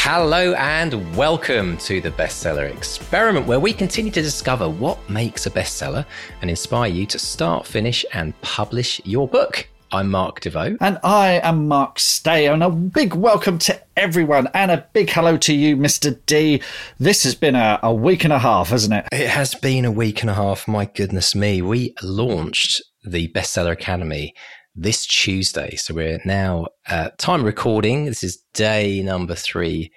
[0.00, 5.50] Hello and welcome to the Bestseller Experiment, where we continue to discover what makes a
[5.50, 6.06] bestseller
[6.40, 9.68] and inspire you to start, finish, and publish your book.
[9.90, 10.78] I'm Mark Desvaux.
[10.80, 12.46] And I am Mark Stay.
[12.46, 16.16] And a big welcome to everyone and a big hello to you, Mr.
[16.26, 16.62] D.
[16.98, 19.08] This has been a, a week and a half, hasn't it?
[19.12, 20.68] It has been a week and a half.
[20.68, 21.60] My goodness me.
[21.60, 24.34] We launched the Bestseller Academy
[24.80, 25.74] this Tuesday.
[25.76, 28.04] So we're now uh, time recording.
[28.04, 29.90] This is day number three,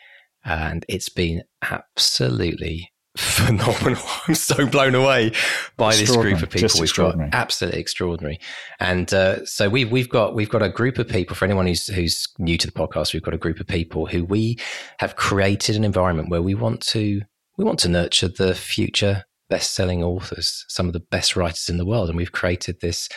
[0.43, 4.01] and it's been absolutely phenomenal.
[4.27, 5.33] I'm so blown away
[5.77, 7.15] by this group of people we've got.
[7.31, 8.39] Absolutely extraordinary.
[8.79, 11.35] And uh, so we've we've got we've got a group of people.
[11.35, 14.25] For anyone who's who's new to the podcast, we've got a group of people who
[14.25, 14.57] we
[14.99, 17.21] have created an environment where we want to
[17.57, 21.85] we want to nurture the future best-selling authors, some of the best writers in the
[21.85, 23.09] world, and we've created this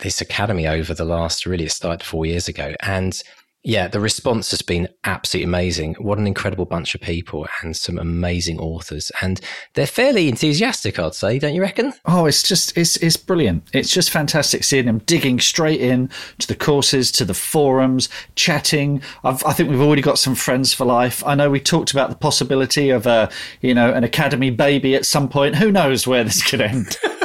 [0.00, 2.74] this academy over the last really it started four years ago.
[2.80, 3.20] And
[3.64, 5.94] yeah the response has been absolutely amazing.
[5.94, 9.12] What an incredible bunch of people and some amazing authors.
[9.20, 9.40] And
[9.74, 11.92] they're fairly enthusiastic i'd say don't you reckon?
[12.06, 13.68] Oh it's just it's it's brilliant.
[13.72, 19.00] It's just fantastic seeing them digging straight in to the courses to the forums chatting.
[19.24, 21.24] I've, i think we've already got some friends for life.
[21.24, 23.30] I know we talked about the possibility of a
[23.60, 25.56] you know an academy baby at some point.
[25.56, 26.96] Who knows where this could end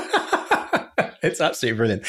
[1.22, 2.04] it's absolutely brilliant.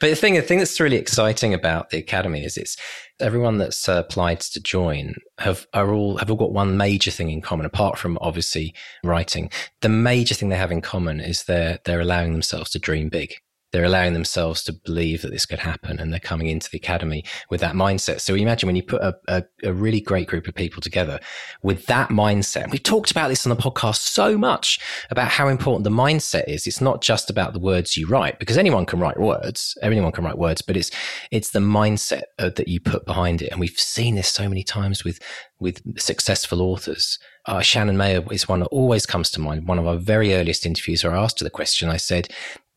[0.00, 2.76] But the thing, the thing that's really exciting about the academy is it's
[3.20, 7.30] everyone that's uh, applied to join have are all have all got one major thing
[7.30, 9.50] in common, apart from obviously writing.
[9.80, 13.34] The major thing they have in common is they're they're allowing themselves to dream big
[13.72, 17.24] they're allowing themselves to believe that this could happen and they're coming into the academy
[17.50, 18.20] with that mindset.
[18.20, 21.18] So imagine when you put a, a, a, really great group of people together
[21.62, 22.70] with that mindset.
[22.70, 24.78] We've talked about this on the podcast so much
[25.10, 26.66] about how important the mindset is.
[26.66, 30.24] It's not just about the words you write because anyone can write words, anyone can
[30.24, 30.90] write words, but it's,
[31.30, 33.50] it's the mindset uh, that you put behind it.
[33.50, 35.18] And we've seen this so many times with,
[35.58, 37.18] with successful authors.
[37.46, 39.68] Uh, Shannon Mayer is one that always comes to mind.
[39.68, 41.88] One of our very earliest interviews, where I asked her the question.
[41.88, 42.28] I said,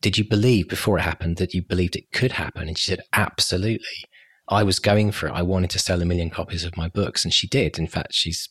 [0.01, 2.67] did you believe before it happened that you believed it could happen?
[2.67, 4.05] And she said, absolutely.
[4.47, 5.33] I was going for it.
[5.33, 7.23] I wanted to sell a million copies of my books.
[7.23, 7.77] And she did.
[7.77, 8.49] In fact, she's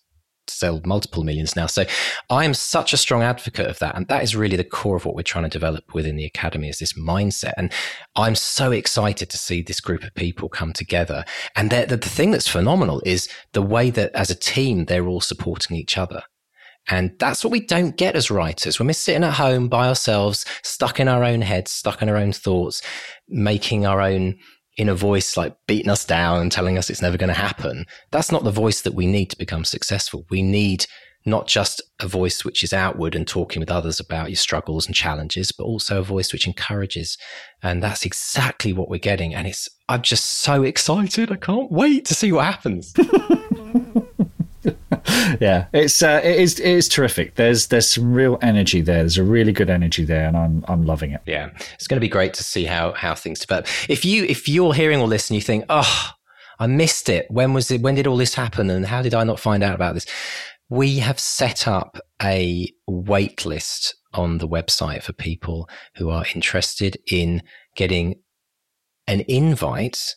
[0.51, 1.67] sold multiple millions now.
[1.67, 1.85] So
[2.31, 3.97] I am such a strong advocate of that.
[3.97, 6.69] And that is really the core of what we're trying to develop within the academy
[6.69, 7.53] is this mindset.
[7.57, 7.73] And
[8.17, 11.25] I'm so excited to see this group of people come together.
[11.57, 15.21] And the, the thing that's phenomenal is the way that as a team, they're all
[15.21, 16.23] supporting each other.
[16.89, 18.79] And that's what we don't get as writers.
[18.79, 22.17] When we're sitting at home by ourselves, stuck in our own heads, stuck in our
[22.17, 22.83] own thoughts,
[23.29, 24.39] making our own
[24.79, 27.85] inner voice like beating us down and telling us it's never going to happen.
[28.11, 30.25] That's not the voice that we need to become successful.
[30.31, 30.87] We need
[31.27, 34.95] not just a voice which is outward and talking with others about your struggles and
[34.95, 37.19] challenges, but also a voice which encourages.
[37.63, 39.35] And that's exactly what we're getting.
[39.35, 41.31] And it's, I'm just so excited.
[41.31, 42.95] I can't wait to see what happens.
[45.41, 47.37] yeah, it's uh, it is it is terrific.
[47.37, 48.99] There's there's some real energy there.
[48.99, 51.23] There's a really good energy there, and I'm I'm loving it.
[51.27, 53.67] Yeah, it's going to be great to see how how things develop.
[53.89, 56.13] If you if you're hearing all this and you think, oh,
[56.59, 57.27] I missed it.
[57.31, 57.81] When was it?
[57.81, 58.71] When did all this happen?
[58.71, 60.07] And how did I not find out about this?
[60.69, 66.99] We have set up a wait list on the website for people who are interested
[67.11, 67.43] in
[67.75, 68.17] getting
[69.07, 70.17] an invite,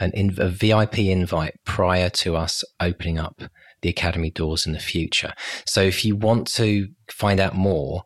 [0.00, 3.42] an in, a VIP invite prior to us opening up
[3.84, 5.32] the Academy doors in the future.
[5.66, 8.02] So if you want to find out more,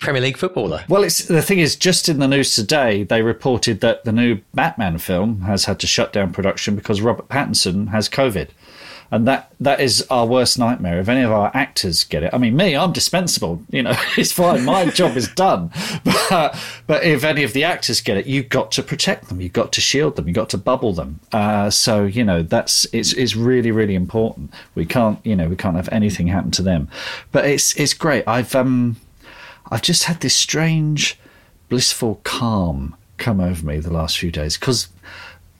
[0.00, 0.84] Premier League footballer.
[0.88, 4.40] Well, it's the thing is, just in the news today, they reported that the new
[4.52, 8.48] Batman film has had to shut down production because Robert Pattinson has COVID
[9.14, 10.98] and that that is our worst nightmare.
[10.98, 13.62] If any of our actors get it, I mean, me, I'm dispensable.
[13.70, 14.64] You know, it's fine.
[14.64, 15.70] My job is done.
[16.30, 19.42] But but if any of the actors get it, you've got to protect them.
[19.42, 20.26] You've got to shield them.
[20.26, 21.20] You've got to bubble them.
[21.32, 24.50] Uh, so you know that's it's it's really really important.
[24.74, 26.88] We can't you know we can't have anything happen to them.
[27.30, 28.26] But it's it's great.
[28.26, 28.96] I've um
[29.70, 31.18] I've just had this strange
[31.68, 34.88] blissful calm come over me the last few days because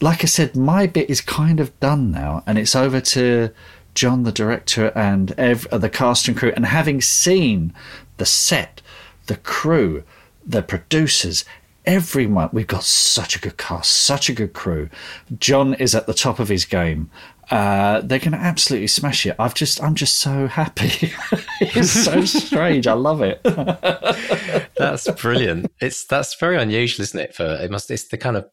[0.04, 3.48] like I said, my bit is kind of done now, and it's over to
[3.94, 6.52] John, the director, and ev- uh, the cast and crew.
[6.54, 7.72] And having seen
[8.18, 8.82] the set,
[9.28, 10.02] the crew,
[10.46, 11.46] the producers,
[11.86, 14.90] everyone, we've got such a good cast, such a good crew.
[15.38, 17.10] John is at the top of his game.
[17.50, 19.36] Uh, they're going to absolutely smash it.
[19.38, 21.14] I've just, I'm just so happy.
[21.62, 22.86] it's so strange.
[22.86, 23.42] I love it.
[24.76, 25.72] that's brilliant.
[25.80, 27.34] It's that's very unusual, isn't it?
[27.34, 27.90] For it must.
[27.90, 28.46] It's the kind of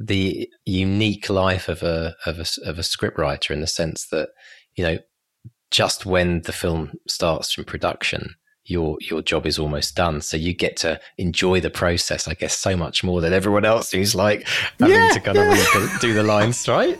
[0.00, 4.30] the unique life of a of a of a scriptwriter in the sense that
[4.74, 4.98] you know
[5.70, 10.54] just when the film starts from production your your job is almost done so you
[10.54, 14.48] get to enjoy the process i guess so much more than everyone else who's like
[14.78, 15.76] having yeah, to kind yeah.
[15.76, 16.98] of do the lines right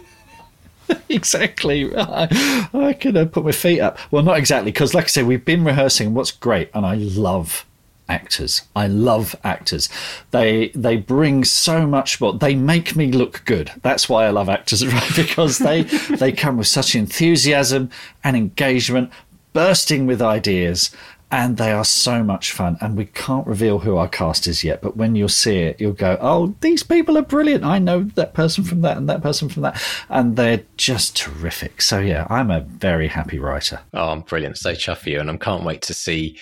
[1.09, 1.95] exactly.
[1.97, 3.97] I, I can uh, put my feet up.
[4.11, 6.15] Well, not exactly, because like I said, we've been rehearsing.
[6.15, 7.65] What's great, and I love
[8.11, 8.63] actors.
[8.75, 9.89] I love actors.
[10.31, 12.35] They they bring so much more.
[12.35, 13.71] They make me look good.
[13.83, 15.17] That's why I love actors, right?
[15.17, 15.83] Because they
[16.19, 17.91] they come with such enthusiasm
[18.25, 19.11] and engagement,
[19.53, 20.91] bursting with ideas.
[21.33, 22.77] And they are so much fun.
[22.81, 25.93] And we can't reveal who our cast is yet, but when you'll see it, you'll
[25.93, 27.63] go, Oh, these people are brilliant.
[27.63, 29.81] I know that person from that and that person from that.
[30.09, 31.83] And they're just terrific.
[31.83, 33.79] So, yeah, I'm a very happy writer.
[33.95, 34.59] Oh, I'm brilliant.
[34.59, 35.21] So chuffed for you.
[35.21, 36.37] And I can't wait to see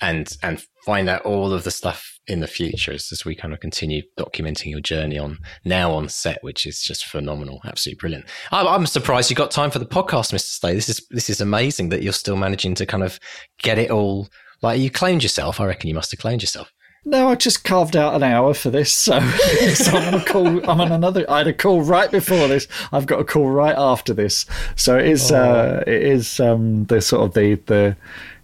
[0.00, 3.52] and and find out all of the stuff in the future as, as we kind
[3.52, 8.24] of continue documenting your journey on now on set, which is just phenomenal, absolutely brilliant.
[8.50, 10.40] I'm, I'm surprised you got time for the podcast, Mr.
[10.40, 10.74] Stay.
[10.74, 13.18] This is this is amazing that you're still managing to kind of
[13.58, 14.28] get it all.
[14.62, 16.72] Like you claimed yourself, I reckon you must have claimed yourself.
[17.06, 19.18] No, I just carved out an hour for this, so,
[19.74, 20.70] so I'm on a call.
[20.70, 21.24] I'm on another.
[21.30, 22.68] I had a call right before this.
[22.92, 24.44] I've got a call right after this.
[24.76, 25.32] So it is.
[25.32, 25.36] Oh.
[25.36, 27.96] Uh, it is um, the sort of the the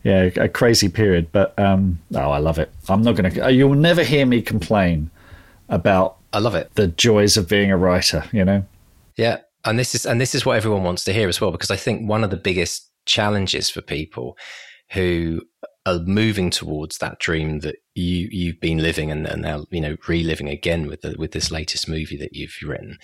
[0.06, 1.32] yeah, a crazy period.
[1.32, 2.70] But um, oh, I love it.
[2.88, 3.52] I'm not going to.
[3.52, 5.10] You'll never hear me complain
[5.68, 6.18] about.
[6.32, 6.70] I love it.
[6.74, 8.22] The joys of being a writer.
[8.32, 8.64] You know.
[9.16, 11.72] Yeah, and this is and this is what everyone wants to hear as well, because
[11.72, 14.36] I think one of the biggest challenges for people
[14.92, 15.40] who
[15.86, 19.96] are moving towards that dream that you you've been living and, and now you know
[20.06, 22.98] reliving again with the, with this latest movie that you've written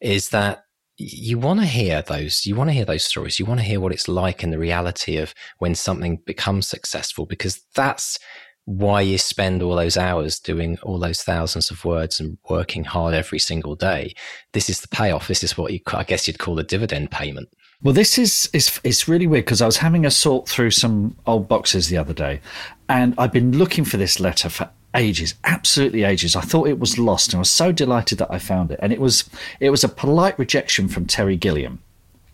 [0.00, 0.64] is that
[1.00, 3.80] you want to hear those you want to hear those stories you want to hear
[3.80, 8.18] what it's like in the reality of when something becomes successful because that's
[8.66, 13.14] why you spend all those hours doing all those thousands of words and working hard
[13.14, 14.14] every single day.
[14.52, 17.48] This is the payoff this is what you i guess you'd call a dividend payment.
[17.82, 21.16] Well this is is it's really weird because i was having a sort through some
[21.26, 22.40] old boxes the other day
[22.88, 26.36] and i've been looking for this letter for ages, absolutely ages.
[26.36, 28.80] I thought it was lost, and I was so delighted that I found it.
[28.82, 29.28] And it was
[29.60, 31.80] it was a polite rejection from Terry Gilliam.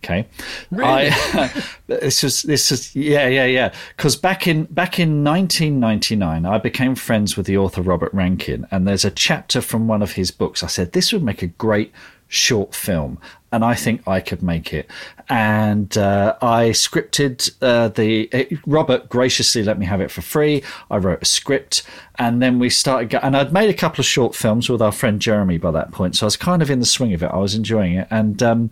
[0.05, 0.29] Okay,
[0.71, 1.11] really?
[1.11, 3.75] I, this was this is yeah yeah yeah.
[3.97, 8.87] Because back in back in 1999, I became friends with the author Robert Rankin, and
[8.87, 10.63] there's a chapter from one of his books.
[10.63, 11.93] I said this would make a great
[12.29, 13.19] short film,
[13.53, 14.91] and I think I could make it.
[15.29, 18.29] And uh, I scripted uh, the.
[18.33, 20.62] It, Robert graciously let me have it for free.
[20.91, 21.83] I wrote a script,
[22.19, 23.11] and then we started.
[23.11, 25.93] Go- and I'd made a couple of short films with our friend Jeremy by that
[25.93, 27.31] point, so I was kind of in the swing of it.
[27.33, 28.43] I was enjoying it, and.
[28.43, 28.71] Um,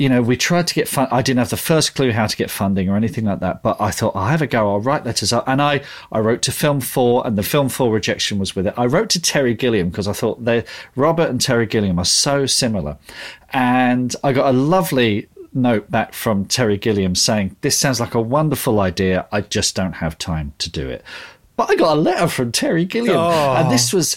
[0.00, 1.08] you know, we tried to get fun.
[1.10, 3.78] I didn't have the first clue how to get funding or anything like that, but
[3.78, 4.70] I thought I'll have a go.
[4.70, 7.92] I'll write letters up, and I I wrote to Film Four, and the Film Four
[7.92, 8.72] rejection was with it.
[8.78, 10.64] I wrote to Terry Gilliam because I thought they
[10.96, 12.96] Robert and Terry Gilliam are so similar,
[13.50, 18.22] and I got a lovely note back from Terry Gilliam saying this sounds like a
[18.22, 19.28] wonderful idea.
[19.30, 21.04] I just don't have time to do it.
[21.56, 23.54] But I got a letter from Terry Gilliam, oh.
[23.54, 23.98] and this oh.
[23.98, 24.16] was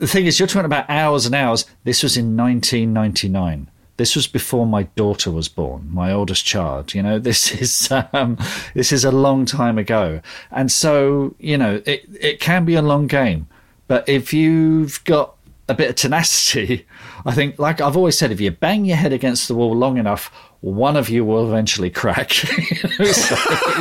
[0.00, 1.66] the thing is you're talking about hours and hours.
[1.84, 6.94] This was in 1999 this was before my daughter was born, my oldest child.
[6.94, 8.38] You know, this is um,
[8.74, 12.82] this is a long time ago, and so you know it it can be a
[12.82, 13.46] long game.
[13.86, 15.34] But if you've got
[15.68, 16.86] a bit of tenacity,
[17.26, 19.98] I think, like I've always said, if you bang your head against the wall long
[19.98, 22.32] enough, one of you will eventually crack.
[22.32, 23.34] so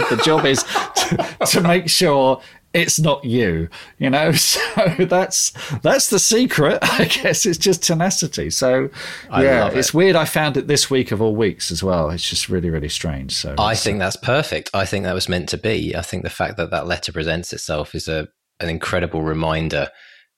[0.10, 2.42] the job is to, to make sure
[2.74, 4.60] it's not you you know so
[5.00, 8.90] that's that's the secret i guess it's just tenacity so
[9.32, 9.78] yeah it.
[9.78, 12.70] it's weird i found it this week of all weeks as well it's just really
[12.70, 15.96] really strange so i think uh, that's perfect i think that was meant to be
[15.96, 18.28] i think the fact that that letter presents itself is a
[18.60, 19.90] an incredible reminder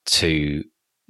[0.06, 0.62] to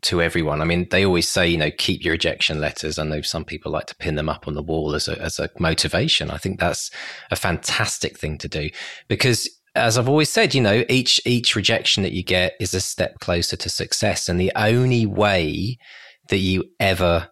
[0.03, 0.63] to everyone.
[0.63, 2.99] I mean, they always say, you know, keep your rejection letters.
[2.99, 5.39] I know some people like to pin them up on the wall as a, as
[5.39, 6.31] a motivation.
[6.31, 6.91] I think that's
[7.31, 8.71] a fantastic thing to do
[9.09, 9.49] because
[9.81, 13.19] as I've always said, you know, each each rejection that you get is a step
[13.21, 15.79] closer to success, and the only way
[16.29, 17.29] that you ever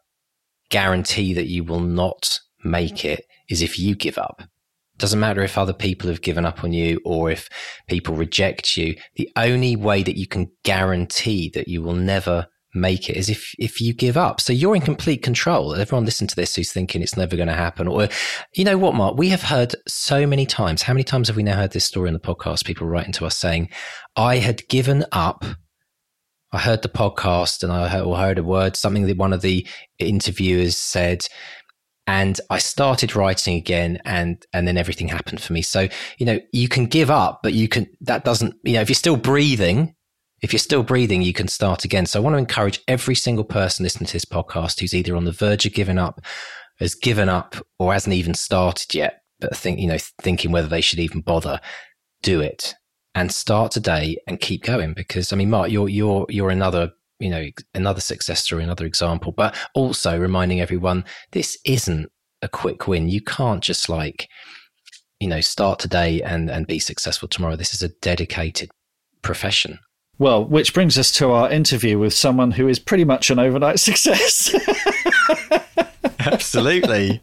[0.71, 4.43] guarantee that you will not make it is if you give up.
[4.99, 7.49] Doesn't matter if other people have given up on you or if
[7.87, 8.97] people reject you.
[9.15, 13.55] The only way that you can guarantee that you will never make it is if
[13.59, 14.41] if you give up.
[14.41, 15.75] So you're in complete control.
[15.75, 17.89] Everyone listen to this who's thinking it's never going to happen.
[17.89, 18.09] Or
[18.55, 19.17] you know what, Mark?
[19.17, 20.83] We have heard so many times.
[20.83, 22.65] How many times have we now heard this story on the podcast?
[22.65, 23.71] People writing to us saying,
[24.17, 25.45] "I had given up."
[26.51, 29.43] I heard the podcast and I heard, or heard a word, something that one of
[29.43, 29.67] the
[29.99, 31.27] interviewers said,
[32.07, 35.61] and I started writing again, and and then everything happened for me.
[35.61, 37.87] So you know, you can give up, but you can.
[38.01, 38.55] That doesn't.
[38.65, 39.95] You know, if you're still breathing,
[40.41, 42.07] if you're still breathing, you can start again.
[42.07, 45.25] So I want to encourage every single person listening to this podcast who's either on
[45.25, 46.21] the verge of giving up,
[46.79, 50.81] has given up, or hasn't even started yet, but think, you know, thinking whether they
[50.81, 51.61] should even bother,
[52.23, 52.75] do it
[53.15, 54.95] and start today and keep going.
[54.95, 59.33] Because I mean, Mark, you're, you're, you're another, you know, another success story, another example,
[59.33, 62.11] but also reminding everyone this isn't
[62.43, 63.09] a quick win.
[63.09, 64.29] You can't just like,
[65.19, 67.57] you know, start today and, and be successful tomorrow.
[67.57, 68.71] This is a dedicated
[69.23, 69.81] profession
[70.19, 73.81] well, which brings us to our interview with someone who is pretty much an overnight
[73.81, 74.55] success.
[76.19, 77.23] Absolutely.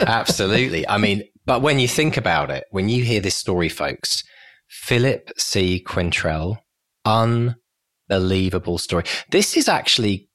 [0.00, 0.88] Absolutely.
[0.88, 4.22] I mean, but when you think about it, when you hear this story, folks,
[4.68, 5.82] Philip C.
[5.86, 6.58] Quaintrell,
[7.04, 9.04] unbelievable story.
[9.30, 10.28] This is actually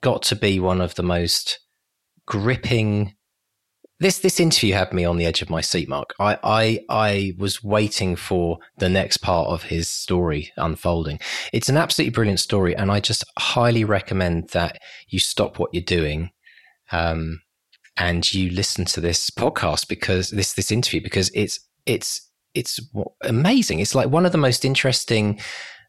[0.00, 1.58] got to be one of the most
[2.26, 3.14] gripping
[4.00, 6.14] this this interview had me on the edge of my seat, Mark.
[6.18, 11.20] I, I I was waiting for the next part of his story unfolding.
[11.52, 14.78] It's an absolutely brilliant story, and I just highly recommend that
[15.08, 16.30] you stop what you're doing,
[16.90, 17.42] um,
[17.98, 22.80] and you listen to this podcast because this this interview because it's it's it's
[23.22, 23.80] amazing.
[23.80, 25.38] It's like one of the most interesting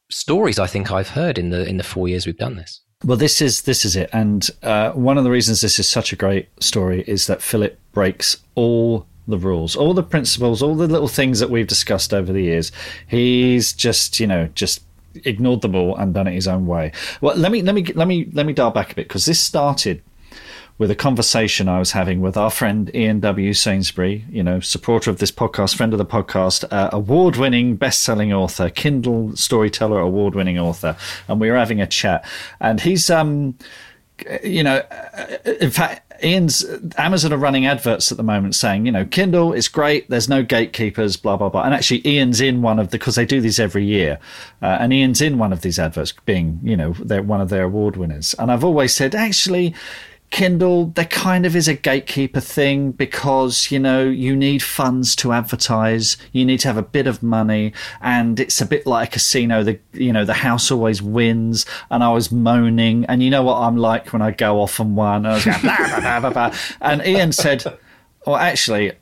[0.10, 2.82] stories I think I've heard in the in the four years we've done this.
[3.04, 6.14] Well, this is this is it, and uh, one of the reasons this is such
[6.14, 10.88] a great story is that Philip breaks all the rules, all the principles, all the
[10.88, 12.72] little things that we've discussed over the years.
[13.08, 14.84] He's just, you know, just
[15.26, 16.92] ignored them all and done it his own way.
[17.22, 19.40] Well, let me let me let me let me dial back a bit because this
[19.40, 20.04] started
[20.78, 23.54] with a conversation I was having with our friend Ian W.
[23.54, 28.02] Sainsbury, you know, supporter of this podcast, friend of the podcast, uh, award winning, best
[28.02, 30.96] selling author, Kindle storyteller, award winning author.
[31.28, 32.26] And we were having a chat.
[32.60, 33.58] And he's, um,
[34.44, 36.64] you know, uh, in fact, Ian's
[36.98, 40.10] Amazon are running adverts at the moment saying, you know, Kindle is great.
[40.10, 41.64] There's no gatekeepers, blah blah blah.
[41.64, 44.20] And actually, Ian's in one of the because they do these every year,
[44.62, 47.64] uh, and Ian's in one of these adverts, being you know, they're one of their
[47.64, 48.36] award winners.
[48.38, 49.74] And I've always said, actually,
[50.32, 55.34] Kindle, there kind of is a gatekeeper thing because, you know, you need funds to
[55.34, 56.16] advertise.
[56.32, 59.62] You need to have a bit of money and it's a bit like a casino.
[59.62, 63.58] The, you know, the house always wins and I was moaning and you know what
[63.58, 67.66] I'm like when I go off and one and, going, blah, blah, and Ian said,
[68.26, 68.94] well, actually,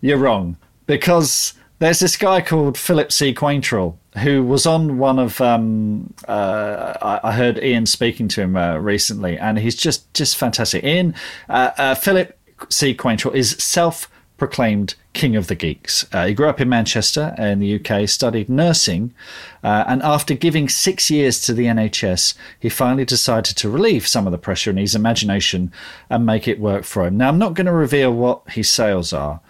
[0.00, 0.56] you're wrong
[0.86, 3.34] because there's this guy called Philip C.
[3.34, 8.76] Quaintrell who was on one of um, uh, I, heard Ian speaking to him uh,
[8.76, 10.84] recently, and he's just just fantastic.
[10.84, 11.14] Ian
[11.48, 12.36] uh, uh Philip
[12.68, 12.94] C.
[12.94, 16.06] Quaintrell is self proclaimed king of the geeks.
[16.12, 19.12] Uh, he grew up in Manchester in the UK, studied nursing,
[19.62, 24.26] uh, and after giving six years to the NHS, he finally decided to relieve some
[24.26, 25.70] of the pressure in his imagination
[26.08, 27.18] and make it work for him.
[27.18, 29.40] Now, I'm not going to reveal what his sales are,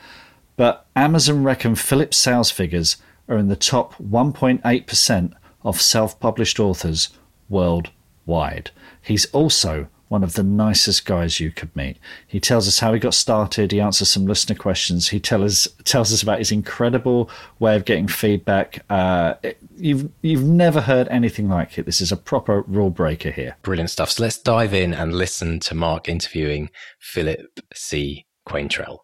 [0.60, 2.98] but Amazon reckon Philip's sales figures
[3.30, 7.08] are in the top 1.8% of self published authors
[7.48, 8.70] worldwide.
[9.00, 11.96] He's also one of the nicest guys you could meet.
[12.26, 13.72] He tells us how he got started.
[13.72, 15.08] He answers some listener questions.
[15.08, 18.84] He tell us, tells us about his incredible way of getting feedback.
[18.90, 19.36] Uh,
[19.78, 21.86] you've you've never heard anything like it.
[21.86, 23.56] This is a proper rule breaker here.
[23.62, 24.10] Brilliant stuff.
[24.10, 28.26] So let's dive in and listen to Mark interviewing Philip C.
[28.46, 28.98] Quaintrell.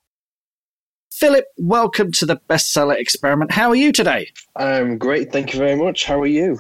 [1.19, 3.51] Philip, welcome to the bestseller experiment.
[3.51, 4.29] How are you today?
[4.55, 5.33] I'm great.
[5.33, 6.05] Thank you very much.
[6.05, 6.59] How are you?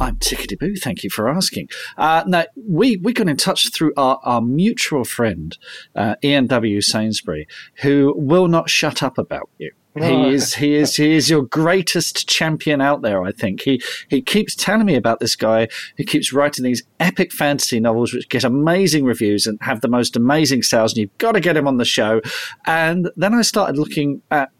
[0.00, 0.74] I'm tickety boo.
[0.74, 1.68] Thank you for asking.
[1.98, 5.58] Uh, now we we got in touch through our, our mutual friend
[5.94, 6.80] uh, Ian W.
[6.80, 7.46] Sainsbury,
[7.82, 9.70] who will not shut up about you.
[9.94, 13.22] He is he is he is your greatest champion out there.
[13.22, 15.68] I think he he keeps telling me about this guy
[15.98, 20.16] who keeps writing these epic fantasy novels which get amazing reviews and have the most
[20.16, 20.92] amazing sales.
[20.92, 22.22] And you've got to get him on the show.
[22.66, 24.50] And then I started looking at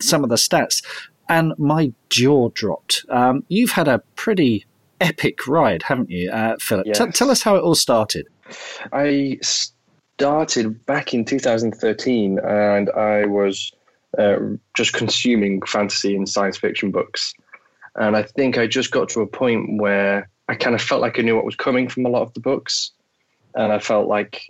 [0.00, 0.84] some of the stats,
[1.30, 3.06] and my jaw dropped.
[3.08, 4.66] Um, you've had a pretty
[5.00, 6.86] epic ride, haven't you, uh, Philip?
[6.86, 6.98] Yes.
[6.98, 8.26] T- tell us how it all started.
[8.92, 13.72] I started back in 2013, and I was
[14.18, 14.38] uh,
[14.74, 17.34] just consuming fantasy and science fiction books.
[17.96, 21.18] And I think I just got to a point where I kind of felt like
[21.18, 22.90] I knew what was coming from a lot of the books,
[23.54, 24.46] and I felt like,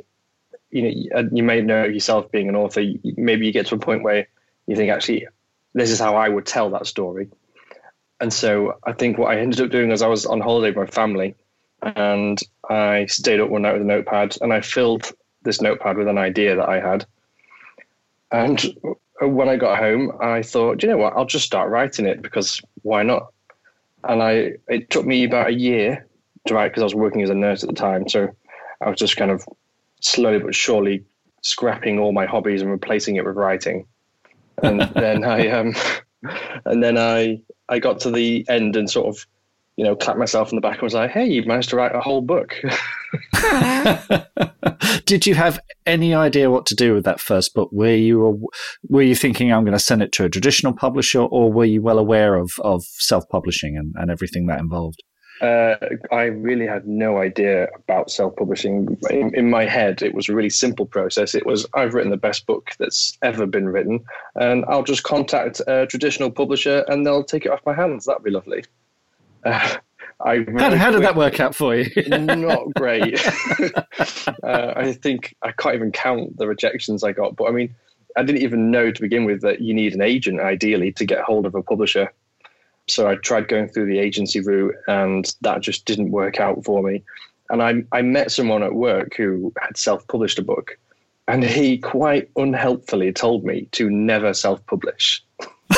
[0.71, 2.83] you know, you may know yourself being an author.
[3.17, 4.27] Maybe you get to a point where
[4.67, 5.27] you think, actually,
[5.75, 7.29] this is how I would tell that story.
[8.21, 10.89] And so I think what I ended up doing was I was on holiday with
[10.89, 11.35] my family,
[11.83, 12.41] and
[12.71, 16.19] I stayed up one night with a notepad, and I filled this notepad with an
[16.19, 17.05] idea that I had.
[18.33, 18.75] And
[19.21, 22.61] when I got home, I thought, you know what, I'll just start writing it because
[22.83, 23.33] why not?
[24.03, 26.07] And I it took me about a year
[26.47, 28.09] to write because I was working as a nurse at the time.
[28.09, 28.29] So
[28.81, 29.47] I was just kind of
[30.01, 31.05] slowly but surely
[31.43, 33.87] scrapping all my hobbies and replacing it with writing.
[34.63, 35.75] And then I um
[36.65, 39.27] and then I I got to the end and sort of
[39.77, 41.95] you know, clapped myself on the back and was like, "Hey, you've managed to write
[41.95, 42.55] a whole book."
[45.05, 47.69] Did you have any idea what to do with that first book?
[47.73, 48.49] Were you
[48.89, 51.83] were you thinking I'm going to send it to a traditional publisher, or were you
[51.83, 55.03] well aware of of self publishing and, and everything that involved?
[55.41, 55.75] Uh,
[56.13, 58.97] I really had no idea about self publishing.
[59.11, 61.35] In, in, my head, it was a really simple process.
[61.35, 64.05] It was I've written the best book that's ever been written,
[64.37, 68.07] and I'll just contact a traditional publisher and they'll take it off my hands.
[68.07, 68.65] That'd be lovely.
[69.45, 69.77] Uh,
[70.21, 71.91] I how, how did that work out for you?
[72.09, 73.25] not great.
[74.43, 77.37] uh, I think I can't even count the rejections I got.
[77.37, 77.75] But I mean,
[78.17, 81.21] I didn't even know to begin with that you need an agent ideally to get
[81.21, 82.13] hold of a publisher.
[82.87, 86.83] So I tried going through the agency route, and that just didn't work out for
[86.83, 87.03] me.
[87.51, 90.79] And I, I met someone at work who had self-published a book,
[91.27, 95.25] and he quite unhelpfully told me to never self-publish.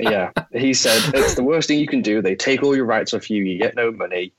[0.00, 2.22] yeah, he said it's the worst thing you can do.
[2.22, 3.44] They take all your rights off you.
[3.44, 4.32] You get no money.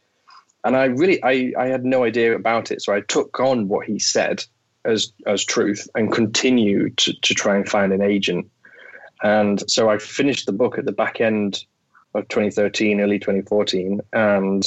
[0.63, 2.81] And I really, I, I had no idea about it.
[2.81, 4.43] So I took on what he said
[4.83, 8.49] as as truth and continued to, to try and find an agent.
[9.23, 11.65] And so I finished the book at the back end
[12.13, 14.65] of 2013, early 2014, and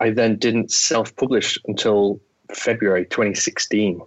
[0.00, 2.20] I then didn't self-publish until
[2.54, 4.00] February 2016.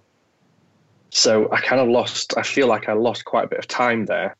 [1.10, 2.34] So I kind of lost.
[2.38, 4.36] I feel like I lost quite a bit of time there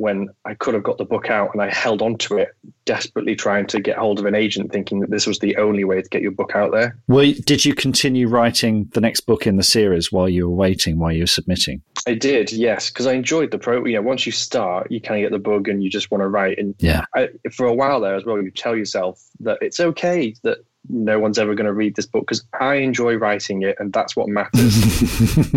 [0.00, 2.48] when I could have got the book out and I held on to it,
[2.86, 6.00] desperately trying to get hold of an agent, thinking that this was the only way
[6.00, 6.96] to get your book out there.
[7.06, 10.98] Well, did you continue writing the next book in the series while you were waiting,
[10.98, 11.82] while you were submitting?
[12.06, 13.84] I did, yes, because I enjoyed the pro.
[13.84, 16.22] You know, once you start, you kind of get the bug and you just want
[16.22, 16.58] to write.
[16.58, 20.34] And yeah, I, for a while there as well, you tell yourself that it's okay
[20.44, 23.92] that no one's ever going to read this book because I enjoy writing it and
[23.92, 24.76] that's what matters.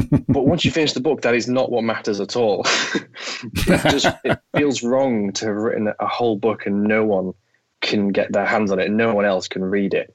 [0.27, 2.65] but once you finish the book, that is not what matters at all.
[3.43, 7.33] it just it feels wrong to have written a whole book and no one
[7.81, 10.13] can get their hands on it and no one else can read it.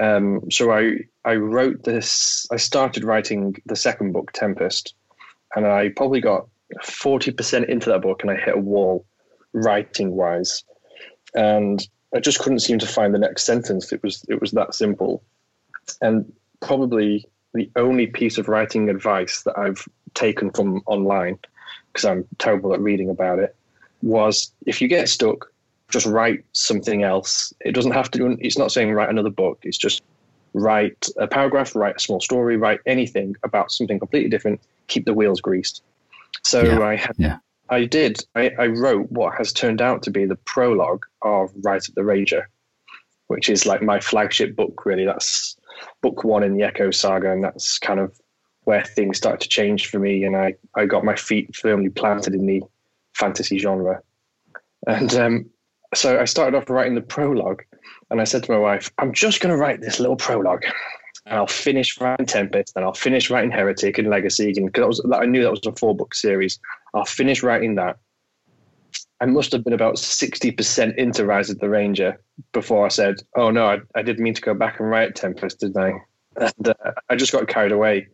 [0.00, 2.46] Um, so I I wrote this.
[2.50, 4.94] I started writing the second book, Tempest,
[5.54, 6.48] and I probably got
[6.82, 9.04] forty percent into that book and I hit a wall,
[9.52, 10.64] writing wise,
[11.34, 13.92] and I just couldn't seem to find the next sentence.
[13.92, 15.22] It was it was that simple,
[16.00, 21.38] and probably the only piece of writing advice that I've taken from online,
[21.92, 23.54] because I'm terrible at reading about it,
[24.02, 25.52] was if you get stuck,
[25.90, 27.52] just write something else.
[27.60, 28.36] It doesn't have to.
[28.40, 29.60] It's not saying write another book.
[29.62, 30.02] It's just
[30.54, 34.60] write a paragraph, write a small story, write anything about something completely different.
[34.88, 35.82] Keep the wheels greased.
[36.42, 36.80] So yeah.
[36.80, 37.38] I had yeah.
[37.72, 38.22] I did.
[38.34, 42.04] I, I, wrote what has turned out to be the prologue of Rise of the
[42.04, 42.50] Ranger,
[43.28, 45.06] which is like my flagship book, really.
[45.06, 45.56] That's
[46.02, 48.20] book one in the Echo saga, and that's kind of
[48.64, 50.22] where things started to change for me.
[50.24, 52.62] And I, I got my feet firmly planted in the
[53.14, 54.02] fantasy genre.
[54.86, 55.50] And um,
[55.94, 57.62] so I started off writing the prologue,
[58.10, 60.66] and I said to my wife, I'm just going to write this little prologue
[61.26, 65.24] and I'll finish writing Tempest, and I'll finish writing Heretic and Legacy, and because I
[65.24, 66.58] knew that was a four book series.
[66.94, 67.98] I'll finish writing that.
[69.20, 72.20] I must have been about sixty percent into Rise of the Ranger
[72.52, 75.60] before I said, "Oh no, I, I didn't mean to go back and write Tempest,
[75.60, 75.92] did I?"
[76.36, 78.08] And uh, I just got carried away.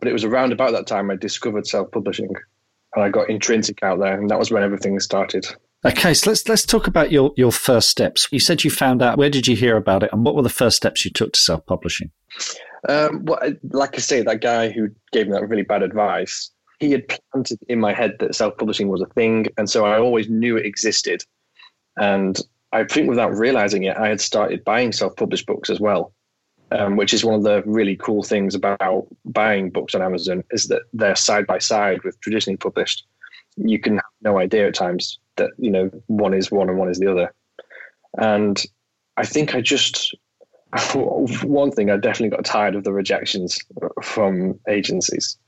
[0.00, 2.34] But it was around about that time I discovered self publishing,
[2.94, 5.46] and I got Intrinsic out there, and that was when everything started.
[5.86, 8.28] Okay, so let's let's talk about your your first steps.
[8.30, 9.18] You said you found out.
[9.18, 11.40] Where did you hear about it, and what were the first steps you took to
[11.40, 12.10] self publishing?
[12.88, 16.92] Um, well, like I say, that guy who gave me that really bad advice, he
[16.92, 20.28] had planted in my head that self publishing was a thing, and so I always
[20.28, 21.22] knew it existed.
[21.96, 22.38] And
[22.72, 26.12] I think without realizing it, I had started buying self published books as well.
[26.70, 30.66] Um, which is one of the really cool things about buying books on Amazon is
[30.68, 33.06] that they're side by side with traditionally published.
[33.56, 36.88] You can have no idea at times that you know one is one and one
[36.88, 37.32] is the other.
[38.18, 38.60] And
[39.16, 40.16] I think I just
[40.94, 43.58] one thing I definitely got tired of the rejections
[44.02, 45.38] from agencies,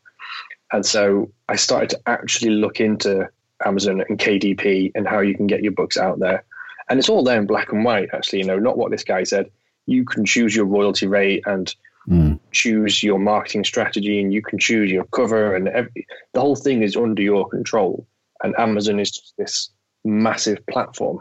[0.72, 3.28] and so I started to actually look into
[3.64, 6.44] Amazon and KDP and how you can get your books out there.
[6.88, 8.40] And it's all there in black and white, actually.
[8.40, 9.50] You know, not what this guy said
[9.86, 11.74] you can choose your royalty rate and
[12.08, 12.38] mm.
[12.50, 16.82] choose your marketing strategy and you can choose your cover and every, the whole thing
[16.82, 18.06] is under your control
[18.42, 19.70] and amazon is just this
[20.04, 21.20] massive platform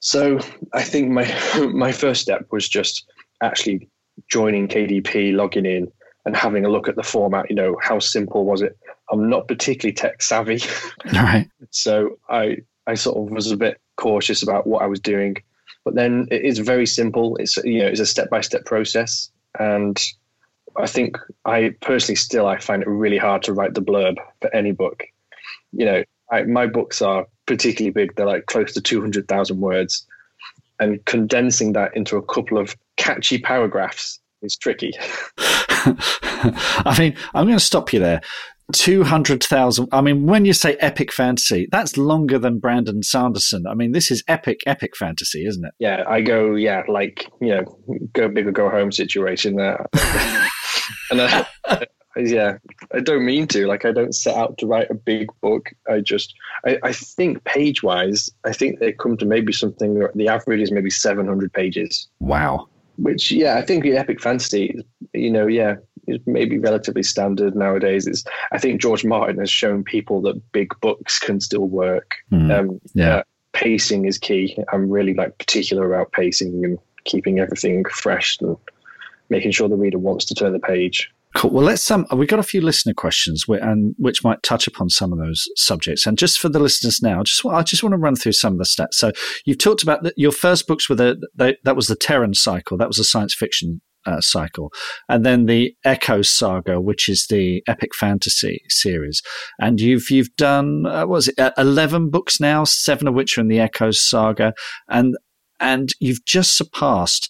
[0.00, 0.38] so
[0.72, 1.24] i think my
[1.72, 3.04] my first step was just
[3.42, 3.88] actually
[4.30, 5.90] joining kdp logging in
[6.26, 8.76] and having a look at the format you know how simple was it?
[9.10, 10.60] I'm not particularly tech savvy.
[11.12, 11.48] Right.
[11.70, 15.36] So i i sort of was a bit cautious about what i was doing.
[15.86, 17.36] But then it is very simple.
[17.36, 19.96] It's you know it's a step by step process, and
[20.76, 24.54] I think I personally still I find it really hard to write the blurb for
[24.54, 25.04] any book.
[25.70, 29.60] You know, I, my books are particularly big; they're like close to two hundred thousand
[29.60, 30.04] words,
[30.80, 34.92] and condensing that into a couple of catchy paragraphs is tricky.
[36.84, 38.20] I mean, I'm going to stop you there
[38.72, 39.88] 200,000.
[39.92, 43.66] I mean, when you say epic fantasy, that's longer than Brandon Sanderson.
[43.66, 45.72] I mean, this is epic, epic fantasy, isn't it?
[45.78, 49.86] Yeah, I go, yeah, like, you know, go big or go home situation there.
[51.10, 51.46] and I,
[52.16, 52.58] yeah,
[52.92, 53.66] I don't mean to.
[53.66, 55.70] Like, I don't set out to write a big book.
[55.88, 56.34] I just,
[56.66, 60.72] I, I think page wise, I think they come to maybe something, the average is
[60.72, 62.08] maybe 700 pages.
[62.18, 62.68] Wow.
[62.96, 64.78] Which, yeah, I think the epic fantasy,
[65.12, 68.06] you know, yeah, is maybe relatively standard nowadays.
[68.06, 72.16] It's I think George Martin has shown people that big books can still work.
[72.32, 74.56] Mm, um, yeah, uh, pacing is key.
[74.72, 78.56] I'm really like particular about pacing and keeping everything fresh and
[79.30, 81.12] making sure the reader wants to turn the page.
[81.36, 81.50] Cool.
[81.50, 85.12] Well, let's um, we got a few listener questions, and which might touch upon some
[85.12, 86.06] of those subjects.
[86.06, 88.58] And just for the listeners now, just I just want to run through some of
[88.58, 88.94] the stats.
[88.94, 89.12] So
[89.44, 92.78] you've talked about the, your first books were the that was the Terran cycle.
[92.78, 94.72] That was a science fiction uh, cycle,
[95.10, 99.20] and then the Echo Saga, which is the epic fantasy series.
[99.60, 103.42] And you've you've done uh, was it uh, eleven books now, seven of which are
[103.42, 104.54] in the Echo Saga,
[104.88, 105.14] and
[105.60, 107.28] and you've just surpassed.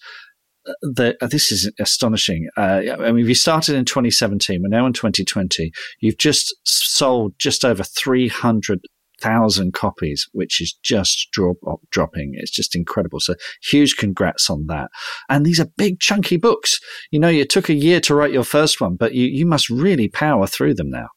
[0.66, 2.48] Uh, the, uh, this is astonishing.
[2.56, 4.62] Uh, I mean, we started in 2017.
[4.62, 5.72] We're now in 2020.
[6.00, 8.80] You've just sold just over 300
[9.20, 11.56] thousand copies, which is just drop,
[11.90, 12.32] dropping.
[12.34, 13.20] It's just incredible.
[13.20, 14.90] So huge congrats on that.
[15.28, 16.78] And these are big chunky books.
[17.10, 19.70] You know, it took a year to write your first one, but you, you must
[19.70, 21.08] really power through them now.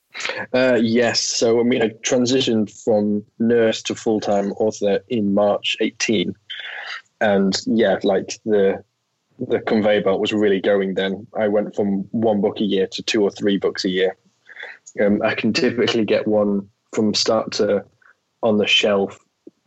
[0.54, 1.22] Uh, yes.
[1.22, 6.34] So, I mean, I transitioned from nurse to full time author in March 18.
[7.22, 8.84] And yeah, like the
[9.48, 11.26] the conveyor belt was really going then.
[11.38, 14.18] I went from one book a year to two or three books a year.
[15.02, 17.84] Um, I can typically get one from start to
[18.42, 19.20] on the shelf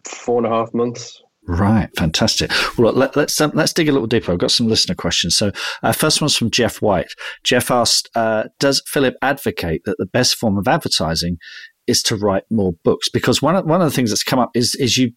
[0.06, 1.22] four and a half months.
[1.46, 2.52] Right, fantastic.
[2.78, 4.30] Well, let, us let's, um, let's dig a little deeper.
[4.30, 5.36] I've got some listener questions.
[5.36, 5.50] So,
[5.82, 7.12] uh, first one's from Jeff White.
[7.42, 11.38] Jeff asked, uh, "Does Philip advocate that the best form of advertising
[11.88, 14.50] is to write more books?" Because one of, one of the things that's come up
[14.54, 15.12] is is you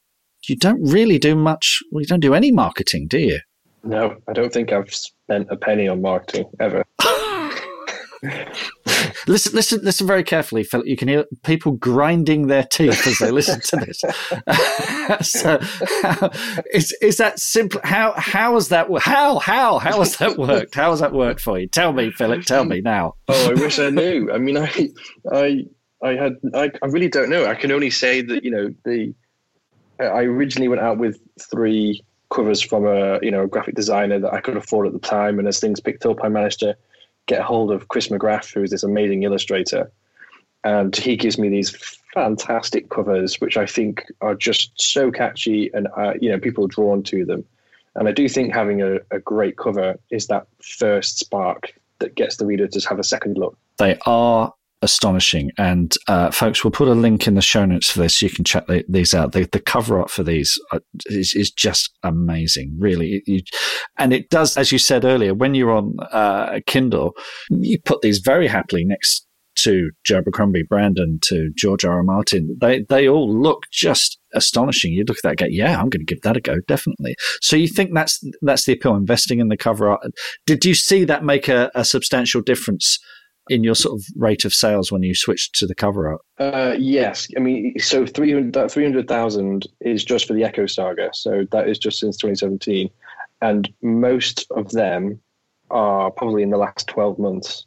[0.48, 1.80] you don't really do much.
[1.92, 3.40] Well, you don't do any marketing, do you?
[3.86, 6.84] No, I don't think I've spent a penny on marketing ever.
[9.28, 10.88] listen, listen, listen very carefully, Philip.
[10.88, 14.02] You can hear people grinding their teeth as they listen to this.
[15.30, 15.60] so,
[16.74, 17.82] is is that simple?
[17.84, 20.76] How how has that how how how has that worked?
[20.76, 21.68] How has that worked for you?
[21.68, 22.44] Tell me, Philip.
[22.44, 23.16] Tell me now.
[23.28, 24.32] Oh, I wish I knew.
[24.32, 24.90] I mean, I
[25.32, 25.66] I
[26.04, 27.46] I had I, I really don't know.
[27.46, 29.14] I can only say that you know the
[30.00, 31.20] I originally went out with
[31.50, 32.02] three
[32.36, 35.40] covers from a you know a graphic designer that I could afford at the time,
[35.40, 36.78] and as things picked up, I managed to
[37.26, 39.92] get hold of Chris McGrath, who is this amazing illustrator,
[40.64, 41.76] and he gives me these
[42.14, 46.70] fantastic covers, which I think are just so catchy, and uh, you know people are
[46.70, 47.44] drawn to them.
[47.96, 52.36] And I do think having a, a great cover is that first spark that gets
[52.36, 53.58] the reader to have a second look.
[53.78, 54.54] They are
[54.86, 55.52] astonishing.
[55.58, 58.20] And uh, folks, we'll put a link in the show notes for this.
[58.20, 59.34] So you can check the, these out.
[59.34, 63.24] The, the, cover art for these uh, is, is just amazing, really.
[63.26, 63.42] You,
[63.98, 67.14] and it does, as you said earlier, when you're on uh, Kindle,
[67.50, 69.26] you put these very happily next
[69.58, 71.94] to Joe Abercrombie, Brandon, to George R.
[71.94, 72.04] R.
[72.04, 72.58] Martin.
[72.60, 74.94] They they all look just astonishing.
[74.94, 77.16] You look at that, and go, yeah, I'm going to give that a go, definitely.
[77.42, 80.02] So you think that's that's the appeal, investing in the cover art.
[80.46, 83.00] Did you see that make a, a substantial difference?
[83.50, 86.22] In your sort of rate of sales when you switched to the cover art?
[86.40, 87.28] Uh, yes.
[87.38, 91.10] I mean, so 300,000 300, is just for the Echo Saga.
[91.14, 92.90] So that is just since 2017.
[93.42, 95.20] And most of them
[95.70, 97.66] are probably in the last 12 months.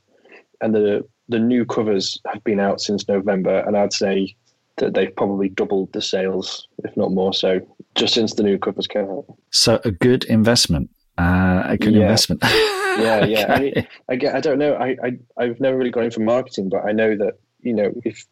[0.60, 3.60] And the, the new covers have been out since November.
[3.60, 4.34] And I'd say
[4.78, 7.60] that they've probably doubled the sales, if not more so,
[7.94, 9.26] just since the new covers came out.
[9.50, 10.90] So a good investment.
[11.18, 12.02] Uh, a good Yeah.
[12.02, 12.40] investment.
[12.44, 13.52] yeah, yeah.
[13.52, 14.74] I, mean, I, get, I don't know.
[14.74, 18.24] I, I, I've never really gone into marketing, but I know that, you know, if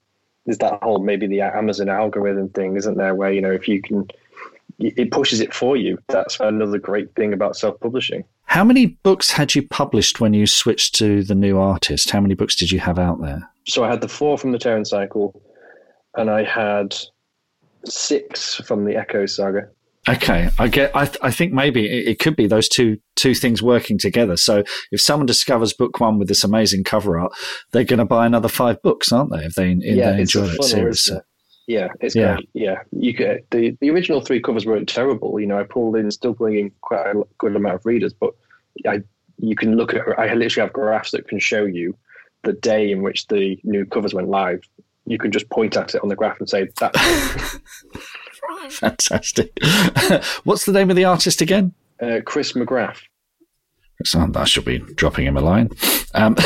[0.44, 3.14] there's that whole maybe the Amazon algorithm thing, isn't there?
[3.14, 4.08] Where, you know, if you can,
[4.78, 5.98] it pushes it for you.
[6.08, 8.24] That's another great thing about self publishing.
[8.44, 12.10] How many books had you published when you switched to the new artist?
[12.10, 13.48] How many books did you have out there?
[13.66, 15.42] So I had the four from the Terran Cycle,
[16.16, 16.94] and I had
[17.84, 19.68] six from the Echo Saga.
[20.08, 20.94] Okay, I get.
[20.94, 24.36] I, th- I think maybe it, it could be those two two things working together.
[24.36, 27.32] So if someone discovers book one with this amazing cover art,
[27.72, 29.44] they're going to buy another five books, aren't they?
[29.44, 31.08] If they, if yeah, they enjoy that funnel, series.
[31.08, 31.22] it?
[31.66, 32.34] Yeah, it's Yeah.
[32.36, 32.48] great.
[32.54, 35.40] Yeah, you could, the the original three covers weren't terrible.
[35.40, 38.30] You know, I pulled in, still pulling in quite a good amount of readers, but
[38.86, 39.00] I
[39.38, 40.02] you can look at.
[40.18, 41.96] I literally have graphs that can show you
[42.44, 44.60] the day in which the new covers went live.
[45.04, 46.94] You can just point at it on the graph and say that.
[48.70, 49.58] Fantastic.
[50.44, 51.74] What's the name of the artist again?
[52.00, 53.00] uh, Chris McGrath.
[54.04, 55.70] So I should be dropping him a line.
[56.14, 56.36] Um,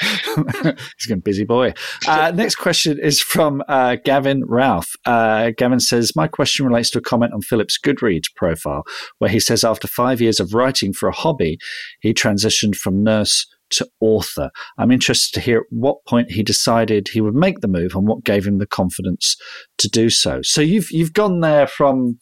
[0.00, 1.74] he's getting busy boy.
[2.08, 4.88] Uh, next question is from uh, Gavin Routh.
[5.04, 8.82] Uh, Gavin says, My question relates to a comment on Philip's Goodreads profile,
[9.18, 11.58] where he says after five years of writing for a hobby,
[12.00, 14.50] he transitioned from nurse to author.
[14.78, 18.06] I'm interested to hear at what point he decided he would make the move and
[18.06, 19.36] what gave him the confidence
[19.78, 20.40] to do so.
[20.42, 22.18] So you've you've gone there from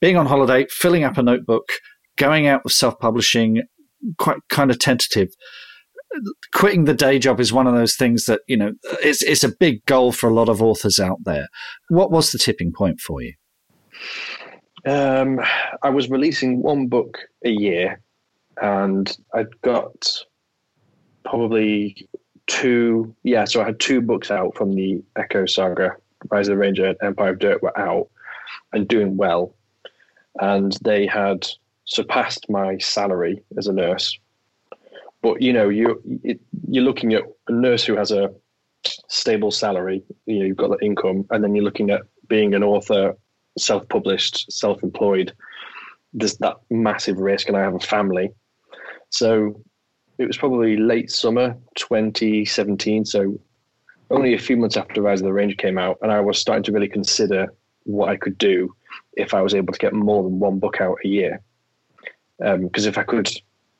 [0.00, 1.68] being on holiday, filling up a notebook,
[2.16, 3.62] going out with self-publishing,
[4.18, 5.28] quite kind of tentative.
[6.54, 9.54] Quitting the day job is one of those things that you know it's it's a
[9.60, 11.48] big goal for a lot of authors out there.
[11.88, 13.34] What was the tipping point for you?
[14.86, 15.40] Um,
[15.82, 18.00] I was releasing one book a year,
[18.62, 20.24] and I'd got
[21.26, 22.08] probably
[22.46, 23.14] two.
[23.22, 25.96] Yeah, so I had two books out from the Echo Saga,
[26.30, 28.08] Rise of the Ranger, and Empire of Dirt were out
[28.72, 29.54] and doing well,
[30.40, 31.46] and they had
[31.84, 34.18] surpassed my salary as a nurse.
[35.22, 38.32] But you know, you it, you're looking at a nurse who has a
[39.08, 40.02] stable salary.
[40.26, 43.16] You know, you've got the income, and then you're looking at being an author
[43.58, 45.32] self-published, self-employed,
[46.12, 48.30] there's that massive risk, and I have a family.
[49.10, 49.60] So
[50.18, 53.04] it was probably late summer 2017.
[53.04, 53.38] So
[54.10, 56.62] only a few months after Rise of the Ranger came out, and I was starting
[56.64, 57.52] to really consider
[57.84, 58.74] what I could do
[59.14, 61.40] if I was able to get more than one book out a year.
[62.42, 63.30] Um, because if I could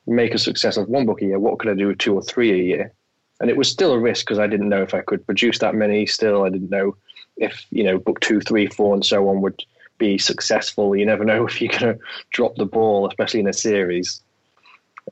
[0.06, 2.22] make a success of one book a year, what could I do with two or
[2.22, 2.92] three a year?
[3.40, 5.74] And it was still a risk because I didn't know if I could produce that
[5.74, 6.06] many.
[6.06, 6.96] Still, I didn't know
[7.36, 9.62] if you know book two, three, four, and so on would
[9.98, 10.96] be successful.
[10.96, 11.98] You never know if you're going to
[12.30, 14.22] drop the ball, especially in a series.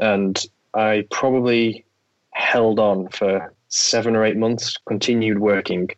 [0.01, 0.43] And
[0.75, 1.85] I probably
[2.31, 5.91] held on for seven or eight months, continued working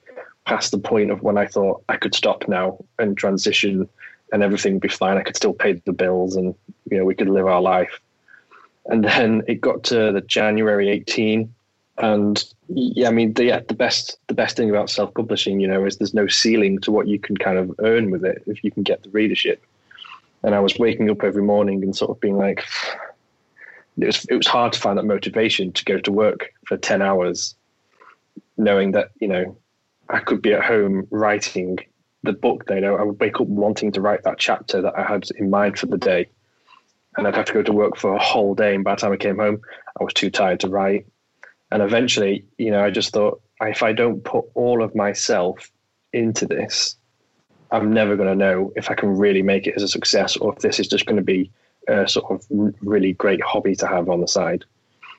[0.44, 3.88] past the point of when I thought I could stop now and transition
[4.32, 5.16] and everything would be fine.
[5.16, 6.54] I could still pay the bills and
[6.90, 8.00] you know we could live our life.
[8.86, 11.52] And then it got to the January 18
[11.98, 15.84] and yeah, I mean the yeah, the best the best thing about self-publishing, you know,
[15.84, 18.70] is there's no ceiling to what you can kind of earn with it if you
[18.70, 19.64] can get the readership.
[20.42, 22.64] And I was waking up every morning and sort of being like
[23.98, 27.02] it was it was hard to find that motivation to go to work for 10
[27.02, 27.54] hours
[28.56, 29.56] knowing that, you know,
[30.08, 31.78] I could be at home writing
[32.22, 35.04] the book you know I would wake up wanting to write that chapter that I
[35.04, 36.28] had in mind for the day.
[37.16, 38.74] And I'd have to go to work for a whole day.
[38.74, 39.60] And by the time I came home,
[39.98, 41.06] I was too tired to write.
[41.70, 45.70] And eventually, you know, I just thought if I don't put all of myself
[46.12, 46.96] into this,
[47.70, 50.52] I'm never going to know if I can really make it as a success or
[50.52, 51.50] if this is just going to be
[51.88, 52.46] a sort of
[52.80, 54.64] really great hobby to have on the side.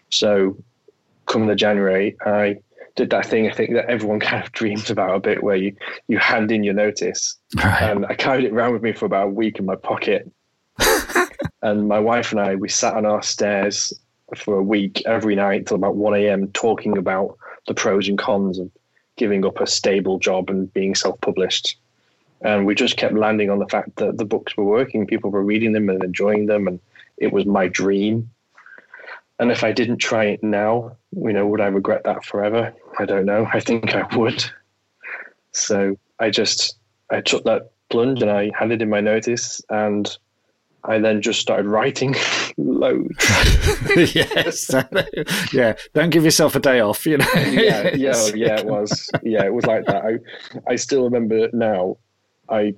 [0.09, 0.57] So,
[1.25, 2.57] come the January, I
[2.95, 5.75] did that thing I think that everyone kind of dreams about a bit, where you
[6.07, 7.83] you hand in your notice, Right.
[7.83, 10.31] and I carried it around with me for about a week in my pocket.
[11.61, 13.93] and my wife and I, we sat on our stairs
[14.35, 16.47] for a week every night till about 1 a.m.
[16.51, 18.69] talking about the pros and cons of
[19.15, 21.77] giving up a stable job and being self published.
[22.41, 25.43] And we just kept landing on the fact that the books were working, people were
[25.43, 26.79] reading them and enjoying them, and
[27.17, 28.29] it was my dream.
[29.39, 32.73] And if I didn't try it now, you know, would I regret that forever?
[32.99, 33.47] I don't know.
[33.51, 34.43] I think I would.
[35.51, 36.77] So I just
[37.11, 40.09] I took that plunge and I handed in my notice and
[40.83, 42.15] I then just started writing
[42.57, 43.25] loads.
[44.15, 44.71] yes,
[45.53, 45.75] yeah.
[45.93, 47.25] Don't give yourself a day off, you know.
[47.35, 48.59] yeah, yeah, yeah.
[48.59, 50.03] It was, yeah, it was like that.
[50.03, 51.97] I, I still remember now.
[52.49, 52.73] I,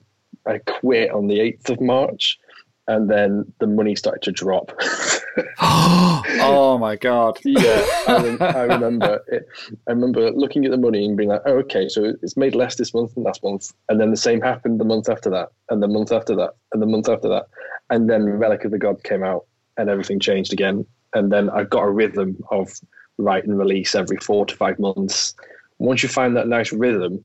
[0.45, 2.39] I quit on the eighth of March,
[2.88, 4.71] and then the money started to drop.
[5.62, 7.39] oh my god!
[7.43, 9.47] Yeah, I, I remember it.
[9.88, 12.75] I remember looking at the money and being like, "Oh, okay, so it's made less
[12.75, 15.84] this month than last month," and then the same happened the month after that, and
[15.84, 17.45] the month after that, and the month after that,
[17.89, 19.45] and then Relic of the God came out,
[19.77, 20.86] and everything changed again.
[21.13, 22.71] And then I got a rhythm of
[23.17, 25.34] write and release every four to five months.
[25.79, 27.23] Once you find that nice rhythm,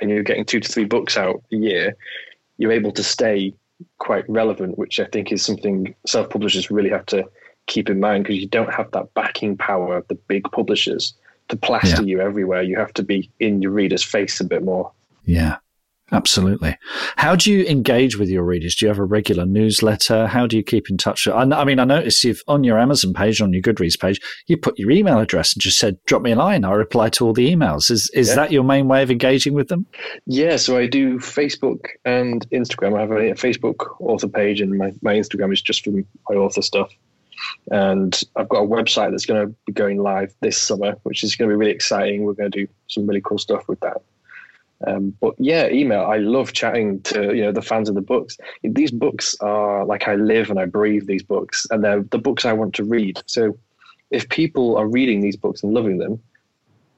[0.00, 1.96] and you're getting two to three books out a year,
[2.58, 3.54] you're able to stay
[3.98, 7.28] quite relevant, which I think is something self publishers really have to
[7.66, 11.14] keep in mind because you don't have that backing power of the big publishers
[11.48, 12.08] to plaster yeah.
[12.08, 12.62] you everywhere.
[12.62, 14.92] You have to be in your reader's face a bit more.
[15.24, 15.56] Yeah.
[16.14, 16.78] Absolutely.
[17.16, 18.76] How do you engage with your readers?
[18.76, 20.28] Do you have a regular newsletter?
[20.28, 21.26] How do you keep in touch?
[21.26, 24.56] I, I mean, I noticed you've on your Amazon page, on your Goodreads page, you
[24.56, 27.32] put your email address and just said, "Drop me a line." I reply to all
[27.32, 27.90] the emails.
[27.90, 28.34] Is is yeah.
[28.36, 29.86] that your main way of engaging with them?
[30.26, 30.56] Yeah.
[30.56, 32.96] So I do Facebook and Instagram.
[32.96, 36.36] I have a, a Facebook author page, and my, my Instagram is just for my
[36.36, 36.92] author stuff.
[37.72, 41.34] And I've got a website that's going to be going live this summer, which is
[41.34, 42.22] going to be really exciting.
[42.22, 44.02] We're going to do some really cool stuff with that.
[44.86, 46.02] Um, but yeah, email.
[46.02, 48.36] I love chatting to you know the fans of the books.
[48.62, 52.44] These books are like I live and I breathe these books, and they're the books
[52.44, 53.20] I want to read.
[53.26, 53.58] So
[54.10, 56.20] if people are reading these books and loving them,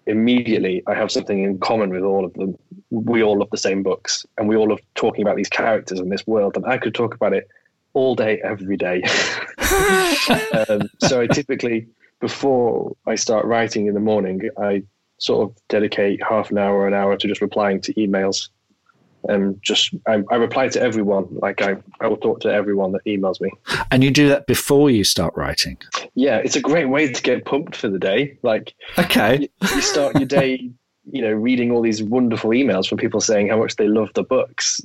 [0.07, 2.57] immediately I have something in common with all of them.
[2.91, 6.09] We all love the same books, and we all love talking about these characters in
[6.09, 6.57] this world.
[6.57, 7.49] And I could talk about it
[7.95, 9.03] all day, every day.
[10.69, 11.87] um, so I typically,
[12.21, 14.83] before I start writing in the morning, I
[15.19, 18.49] sort of dedicate half an hour, an hour to just replying to emails.
[19.29, 21.27] And just, I, I reply to everyone.
[21.31, 23.51] Like I, I will talk to everyone that emails me.
[23.91, 25.79] And you do that before you start writing?
[26.15, 28.39] Yeah, it's a great way to get pumped for the day.
[28.43, 30.71] Like, okay, you, you start your day,
[31.11, 34.23] you know, reading all these wonderful emails from people saying how much they love the
[34.23, 34.81] books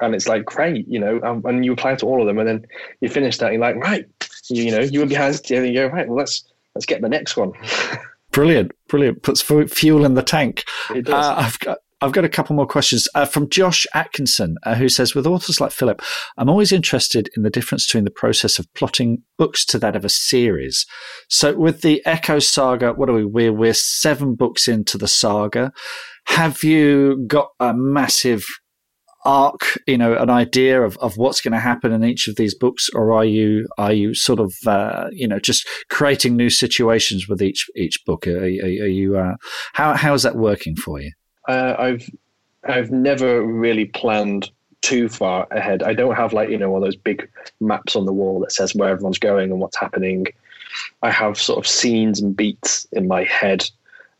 [0.00, 2.48] and it's like great, you know, um, and you apply to all of them, and
[2.48, 2.66] then
[3.00, 4.06] you finish that, and you're like, right,
[4.48, 6.44] you, you know, you were behind, and you go, right, well, let's
[6.74, 7.52] let's get the next one.
[8.32, 9.22] Brilliant, brilliant.
[9.22, 10.64] Puts fuel in the tank.
[10.94, 11.26] It does.
[11.26, 11.78] Uh, I've got.
[12.00, 15.58] I've got a couple more questions uh, from Josh Atkinson, uh, who says, with authors
[15.58, 16.02] like Philip,
[16.36, 20.04] I'm always interested in the difference between the process of plotting books to that of
[20.04, 20.84] a series.
[21.28, 23.24] So, with the Echo Saga, what are we?
[23.24, 25.72] We're, we're seven books into the saga.
[26.26, 28.44] Have you got a massive
[29.24, 32.54] arc, you know, an idea of, of what's going to happen in each of these
[32.54, 37.28] books, or are you are you sort of uh, you know just creating new situations
[37.28, 38.26] with each each book?
[38.26, 39.36] Are, are, are you uh,
[39.72, 41.12] how how is that working for you?
[41.48, 42.10] Uh, I've
[42.64, 45.82] I've never really planned too far ahead.
[45.82, 47.28] I don't have like you know one of those big
[47.60, 50.26] maps on the wall that says where everyone's going and what's happening.
[51.02, 53.64] I have sort of scenes and beats in my head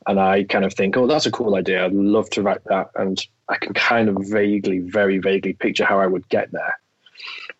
[0.07, 1.85] and I kind of think, oh, that's a cool idea.
[1.85, 6.01] I'd love to write that, and I can kind of vaguely, very vaguely picture how
[6.01, 6.79] I would get there.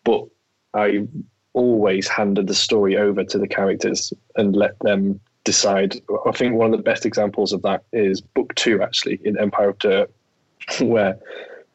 [0.03, 0.25] But
[0.73, 1.07] I
[1.53, 5.95] always handed the story over to the characters and let them decide.
[6.25, 9.69] I think one of the best examples of that is book two, actually, in Empire
[9.69, 10.11] of Dirt,
[10.79, 11.17] where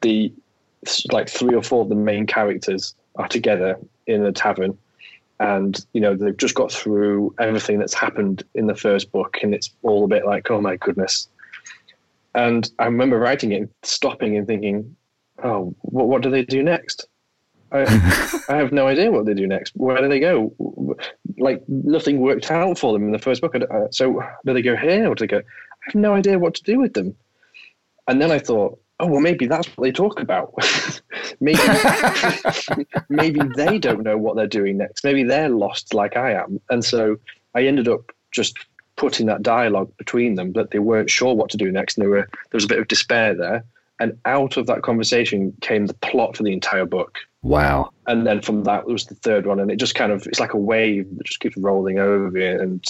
[0.00, 0.32] the
[1.12, 4.76] like three or four of the main characters are together in a tavern
[5.40, 9.54] and you know they've just got through everything that's happened in the first book and
[9.54, 11.28] it's all a bit like oh my goodness
[12.34, 14.96] and i remember writing it and stopping and thinking
[15.42, 17.06] oh what, what do they do next?
[17.72, 17.80] I,
[18.48, 19.74] I have no idea what they do next.
[19.76, 20.96] Where do they go?
[21.38, 23.54] Like nothing worked out for them in the first book.
[23.54, 26.54] Uh, so do they go here or do they go i have no idea what
[26.54, 27.14] to do with them.
[28.08, 30.52] And then i thought oh well maybe that's what they talk about.
[31.42, 31.58] Maybe
[33.08, 35.04] maybe they don't know what they're doing next.
[35.04, 36.60] Maybe they're lost like i am.
[36.68, 37.16] And so
[37.54, 38.58] i ended up just
[39.00, 42.10] putting that dialogue between them that they weren't sure what to do next and there
[42.10, 43.64] were there was a bit of despair there.
[43.98, 47.18] And out of that conversation came the plot for the entire book.
[47.40, 47.90] Wow.
[48.06, 50.52] And then from that was the third one and it just kind of it's like
[50.52, 52.84] a wave that just keeps rolling over me and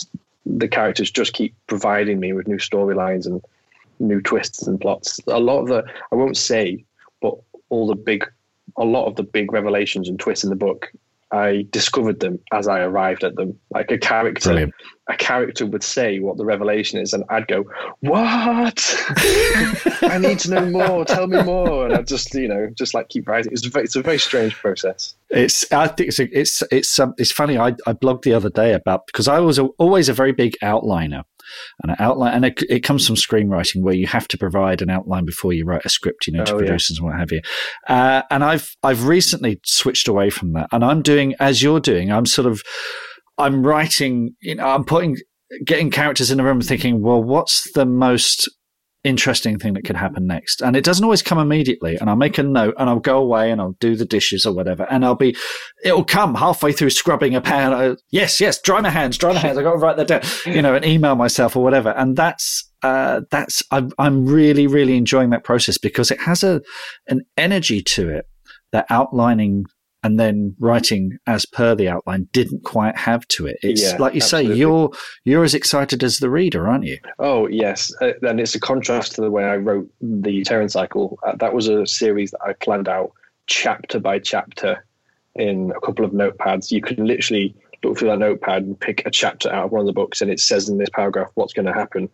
[0.44, 3.40] the characters just keep providing me with new storylines and
[4.00, 5.20] new twists and plots.
[5.28, 6.84] A lot of the, I won't say,
[7.22, 7.34] but
[7.68, 8.28] all the big,
[8.76, 10.90] a lot of the big revelations and twists in the book,
[11.32, 13.58] I discovered them as I arrived at them.
[13.70, 14.74] Like a character, Brilliant.
[15.08, 17.64] a character would say what the revelation is, and I'd go,
[18.00, 18.94] "What?
[20.02, 21.04] I need to know more.
[21.04, 23.52] Tell me more." And I just, you know, just like keep writing.
[23.52, 25.14] It's a very, it's a very strange process.
[25.30, 27.58] It's, I think it's, it's, it's, um, it's funny.
[27.58, 30.56] I, I blogged the other day about because I was a, always a very big
[30.62, 31.24] outliner.
[31.82, 32.34] And an outline.
[32.34, 35.64] And it, it, comes from screenwriting where you have to provide an outline before you
[35.64, 37.04] write a script, you know, to oh, producers yeah.
[37.04, 37.40] and what have you.
[37.88, 42.10] Uh, and I've, I've recently switched away from that and I'm doing, as you're doing,
[42.10, 42.62] I'm sort of,
[43.38, 45.16] I'm writing, you know, I'm putting,
[45.64, 48.48] getting characters in a room thinking, well, what's the most
[49.02, 50.60] interesting thing that could happen next.
[50.60, 51.96] And it doesn't always come immediately.
[51.96, 54.52] And I'll make a note and I'll go away and I'll do the dishes or
[54.52, 54.86] whatever.
[54.90, 55.36] And I'll be,
[55.82, 57.72] it'll come halfway through scrubbing a pan.
[57.72, 59.58] I, yes, yes, dry my hands, dry my hands.
[59.58, 60.22] I got to write that down,
[60.54, 61.90] you know, and email myself or whatever.
[61.90, 66.60] And that's, uh, that's, I'm, I'm really, really enjoying that process because it has a,
[67.08, 68.26] an energy to it
[68.72, 69.64] that outlining
[70.02, 73.58] and then writing as per the outline didn't quite have to it.
[73.62, 74.54] It's yeah, like you absolutely.
[74.54, 74.90] say, you're
[75.24, 76.98] you're as excited as the reader, aren't you?
[77.18, 81.18] Oh yes, uh, and it's a contrast to the way I wrote the Terran Cycle.
[81.26, 83.12] Uh, that was a series that I planned out
[83.46, 84.84] chapter by chapter
[85.34, 86.70] in a couple of notepads.
[86.70, 89.86] You can literally look through that notepad and pick a chapter out of one of
[89.86, 92.08] the books, and it says in this paragraph what's going to happen.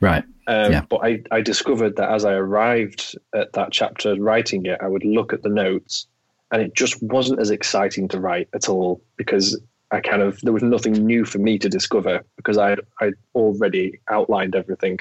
[0.00, 0.24] Right.
[0.48, 0.82] Um, yeah.
[0.88, 5.04] But I, I discovered that as I arrived at that chapter writing it, I would
[5.04, 6.08] look at the notes
[6.52, 9.58] and it just wasn't as exciting to write at all because
[9.90, 13.98] I kind of there was nothing new for me to discover because I I already
[14.08, 14.98] outlined everything.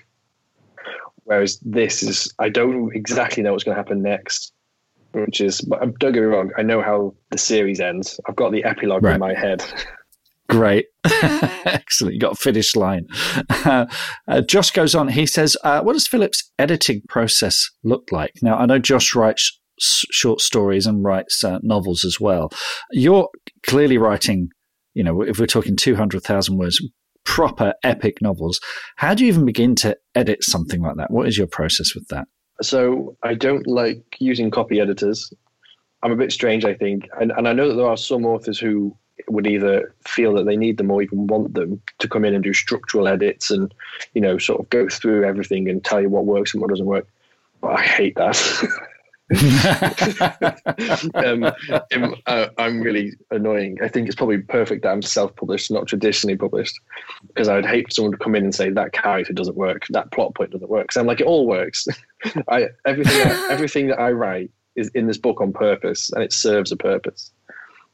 [1.26, 4.54] Whereas this is I don't exactly know what's going to happen next,
[5.12, 8.20] which is but don't get me wrong, I know how the series ends.
[8.28, 9.16] I've got the epilogue right.
[9.16, 9.64] in my head.
[10.50, 10.88] Great.
[11.66, 12.14] Excellent.
[12.14, 13.08] You got a finish line.
[13.50, 13.86] Uh,
[14.28, 15.08] uh, Josh goes on.
[15.08, 18.34] He says, uh, What does Philip's editing process look like?
[18.42, 22.52] Now, I know Josh writes short stories and writes uh, novels as well.
[22.92, 23.30] You're
[23.66, 24.50] clearly writing,
[24.94, 26.82] you know, if we're talking 200,000 words,
[27.24, 28.60] proper epic novels.
[28.96, 31.12] How do you even begin to edit something like that?
[31.12, 32.28] What is your process with that?
[32.62, 35.34] So I don't like using copy editors.
[36.04, 37.08] I'm a bit strange, I think.
[37.20, 38.96] And, and I know that there are some authors who
[39.28, 42.44] would either feel that they need them or even want them to come in and
[42.44, 43.74] do structural edits and,
[44.14, 46.86] you know, sort of go through everything and tell you what works and what doesn't
[46.86, 47.08] work.
[47.62, 48.38] But I hate that.
[51.16, 51.46] um,
[52.28, 53.78] uh, I'm really annoying.
[53.82, 56.78] I think it's probably perfect that I'm self-published, not traditionally published,
[57.28, 59.86] because I would hate for someone to come in and say that character doesn't work,
[59.92, 60.86] that plot point doesn't work.
[60.86, 61.88] Because I'm like, it all works.
[62.50, 66.34] I everything I, everything that I write is in this book on purpose, and it
[66.34, 67.32] serves a purpose.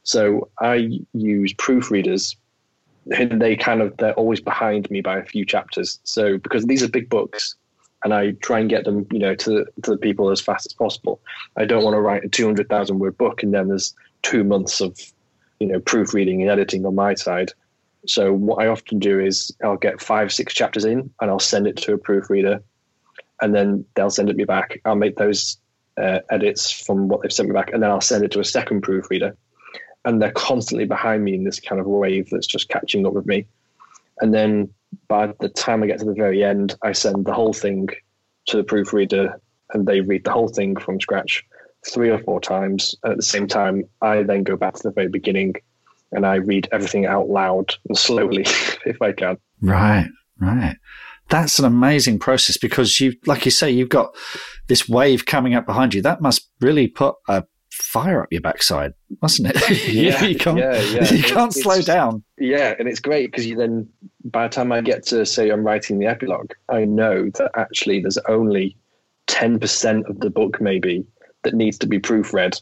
[0.02, 2.34] So I use proofreaders,
[3.16, 6.00] and they kind of they're always behind me by a few chapters.
[6.02, 7.54] So because these are big books
[8.04, 10.72] and I try and get them, you know, to to the people as fast as
[10.72, 11.20] possible.
[11.56, 14.44] I don't want to write a two hundred thousand word book and then there's two
[14.44, 14.98] months of,
[15.58, 17.52] you know, proofreading and editing on my side.
[18.06, 21.66] So what I often do is I'll get five six chapters in and I'll send
[21.66, 22.62] it to a proofreader,
[23.42, 24.80] and then they'll send it me back.
[24.84, 25.58] I'll make those
[26.00, 28.44] uh, edits from what they've sent me back, and then I'll send it to a
[28.44, 29.36] second proofreader,
[30.04, 33.26] and they're constantly behind me in this kind of wave that's just catching up with
[33.26, 33.46] me.
[34.20, 34.72] And then
[35.08, 37.88] by the time I get to the very end, I send the whole thing
[38.46, 39.40] to the proofreader
[39.72, 41.44] and they read the whole thing from scratch
[41.86, 42.94] three or four times.
[43.02, 45.54] And at the same time, I then go back to the very beginning
[46.12, 48.42] and I read everything out loud and slowly
[48.86, 49.36] if I can.
[49.60, 50.08] Right,
[50.40, 50.76] right.
[51.28, 54.14] That's an amazing process because you, like you say, you've got
[54.68, 56.00] this wave coming up behind you.
[56.00, 57.44] That must really put a
[57.78, 59.88] fire up your backside, mustn't it?
[59.88, 61.12] Yeah, you can't, yeah, yeah.
[61.12, 62.22] You can't it's, slow down.
[62.36, 63.88] Yeah, and it's great because you then,
[64.24, 68.00] by the time I get to say I'm writing the epilogue, I know that actually
[68.00, 68.76] there's only
[69.28, 71.04] 10% of the book maybe
[71.44, 72.60] that needs to be proofread.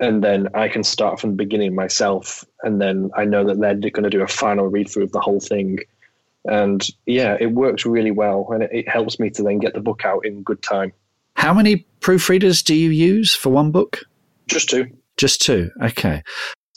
[0.00, 2.44] And then I can start from the beginning myself.
[2.62, 5.20] And then I know that they're going to do a final read through of the
[5.20, 5.78] whole thing.
[6.44, 8.48] And yeah, it works really well.
[8.50, 10.92] And it, it helps me to then get the book out in good time.
[11.34, 14.00] How many proofreaders do you use for one book?
[14.46, 14.86] Just two.
[15.16, 15.70] Just two.
[15.82, 16.22] Okay.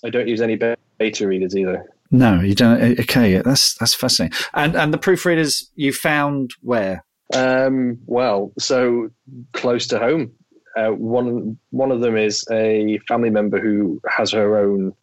[0.03, 0.57] I don't use any
[0.97, 1.85] beta readers either.
[2.11, 2.99] No, you don't.
[2.99, 4.37] Okay, that's that's fascinating.
[4.53, 7.03] And and the proofreaders you found where?
[7.33, 9.09] Um, well, so
[9.53, 10.31] close to home.
[10.77, 14.93] Uh, one one of them is a family member who has her own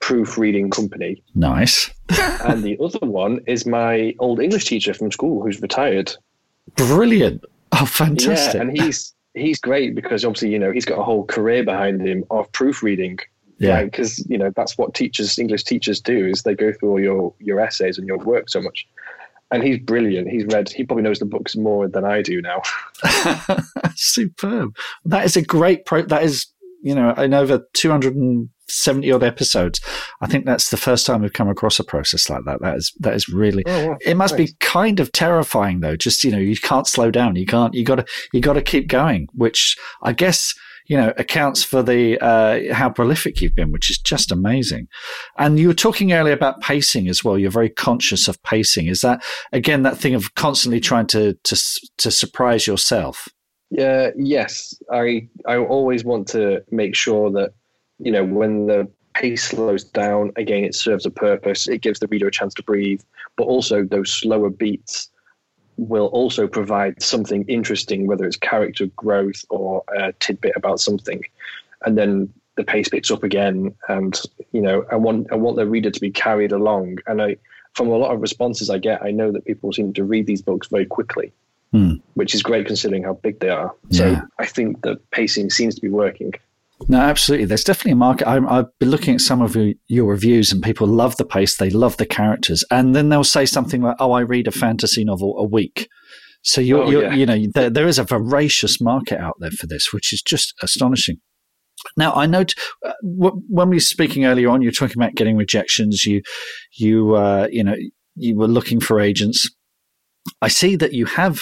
[0.00, 1.22] proofreading company.
[1.34, 1.90] Nice.
[2.44, 6.12] and the other one is my old English teacher from school who's retired.
[6.76, 7.44] Brilliant.
[7.72, 8.54] Oh, fantastic!
[8.54, 12.00] Yeah, and he's he's great because obviously you know he's got a whole career behind
[12.00, 13.18] him of proofreading.
[13.58, 14.30] Yeah, because right?
[14.30, 17.60] you know that's what teachers, English teachers, do is they go through all your your
[17.60, 18.86] essays and your work so much.
[19.50, 20.28] And he's brilliant.
[20.28, 20.68] He's read.
[20.68, 22.60] He probably knows the books more than I do now.
[23.96, 24.76] Superb.
[25.06, 26.02] That is a great pro.
[26.02, 26.46] That is
[26.82, 29.80] you know in over two hundred and 70 odd episodes.
[30.20, 32.60] I think that's the first time we've come across a process like that.
[32.60, 35.96] That is, that is really, oh, it must be kind of terrifying though.
[35.96, 37.36] Just, you know, you can't slow down.
[37.36, 40.54] You can't, you gotta, you gotta keep going, which I guess,
[40.88, 44.88] you know, accounts for the uh, how prolific you've been, which is just amazing.
[45.36, 47.38] And you were talking earlier about pacing as well.
[47.38, 48.86] You're very conscious of pacing.
[48.86, 51.56] Is that again that thing of constantly trying to to
[51.98, 53.28] to surprise yourself?
[53.70, 54.10] Yeah.
[54.16, 54.74] Yes.
[54.90, 57.50] I I always want to make sure that
[57.98, 61.68] you know when the pace slows down again it serves a purpose.
[61.68, 63.02] It gives the reader a chance to breathe.
[63.36, 65.10] But also those slower beats
[65.76, 71.22] will also provide something interesting whether it's character growth or a tidbit about something.
[71.84, 74.20] And then the pace picks up again and
[74.52, 76.98] you know i want i want the reader to be carried along.
[77.06, 77.36] And i
[77.74, 80.42] from a lot of responses i get i know that people seem to read these
[80.42, 81.32] books very quickly
[81.70, 81.96] Hmm.
[82.14, 83.74] which is great considering how big they are.
[83.90, 86.32] So i think the pacing seems to be working
[86.86, 87.46] No, absolutely.
[87.46, 88.28] There's definitely a market.
[88.28, 91.56] I'm, I've been looking at some of your, your reviews, and people love the pace.
[91.56, 95.04] They love the characters, and then they'll say something like, "Oh, I read a fantasy
[95.04, 95.88] novel a week."
[96.42, 97.14] So you're, Oh, you're yeah.
[97.14, 100.54] you know, there, there is a voracious market out there for this, which is just
[100.62, 101.16] astonishing.
[101.96, 102.44] Now, I know
[102.86, 106.04] uh, when we were speaking earlier on, you were talking about getting rejections.
[106.04, 106.22] You,
[106.76, 107.76] you, uh, you know,
[108.14, 109.50] you were looking for agents.
[110.40, 111.40] I see that you have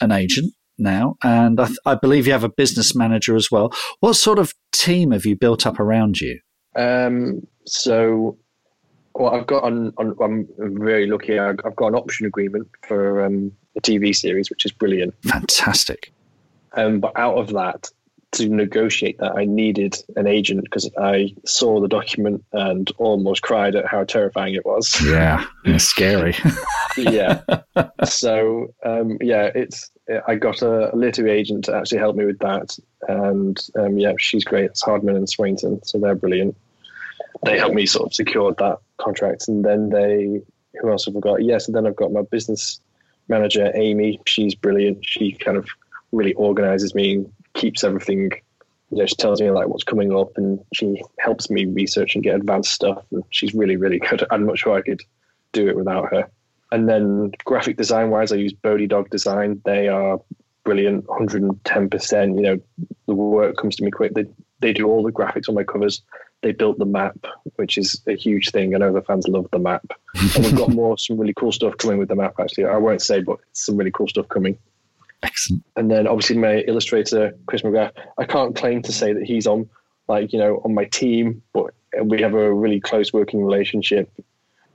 [0.00, 3.72] an agent now, and I, th- I believe you have a business manager as well.
[4.00, 6.40] What sort of team have you built up around you?
[6.76, 8.36] Um, so,
[9.14, 10.48] well, I've got on, on I'm
[10.80, 11.38] very lucky.
[11.38, 15.14] I've got an option agreement for um, a TV series, which is brilliant.
[15.22, 16.12] Fantastic.
[16.76, 17.90] Um, but out of that,
[18.34, 23.76] to negotiate that, I needed an agent because I saw the document and almost cried
[23.76, 25.00] at how terrifying it was.
[25.04, 26.34] Yeah, it's scary.
[26.96, 27.40] yeah.
[28.04, 29.90] So um, yeah, it's
[30.26, 32.78] I got a, a literary agent to actually help me with that,
[33.08, 34.66] and um, yeah, she's great.
[34.66, 36.56] It's Hardman and Swainson, so they're brilliant.
[37.44, 40.42] They helped me sort of secure that contract, and then they
[40.80, 41.42] who else have I got?
[41.42, 42.80] Yes, and then I've got my business
[43.28, 44.20] manager Amy.
[44.26, 45.04] She's brilliant.
[45.06, 45.66] She kind of
[46.12, 48.30] really organizes me and keeps everything.
[48.90, 52.22] You know, she tells me like what's coming up, and she helps me research and
[52.22, 53.04] get advanced stuff.
[53.10, 54.24] And she's really, really good.
[54.30, 55.02] I'm not sure I could
[55.52, 56.28] do it without her.
[56.74, 59.62] And then graphic design wise, I use Bodie Dog Design.
[59.64, 60.20] They are
[60.64, 62.34] brilliant, 110%.
[62.34, 62.58] You know,
[63.06, 64.14] the work comes to me quick.
[64.14, 64.24] They,
[64.58, 66.02] they do all the graphics on my covers.
[66.42, 67.16] They built the map,
[67.54, 68.74] which is a huge thing.
[68.74, 69.86] I know the fans love the map.
[70.34, 72.64] and we've got more, some really cool stuff coming with the map, actually.
[72.64, 74.58] I won't say, but it's some really cool stuff coming.
[75.22, 75.62] Excellent.
[75.76, 79.70] And then obviously my illustrator, Chris McGrath, I can't claim to say that he's on
[80.08, 81.72] like, you know, on my team, but
[82.02, 84.10] we have a really close working relationship.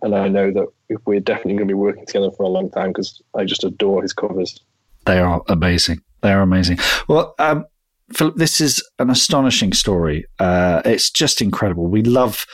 [0.01, 0.67] And I know that
[1.05, 4.01] we're definitely going to be working together for a long time because I just adore
[4.01, 4.59] his covers.
[5.05, 6.01] They are amazing.
[6.21, 6.79] They are amazing.
[7.07, 7.65] Well, um,
[8.13, 10.25] Philip, this is an astonishing story.
[10.39, 11.87] Uh, it's just incredible.
[11.87, 12.45] We love.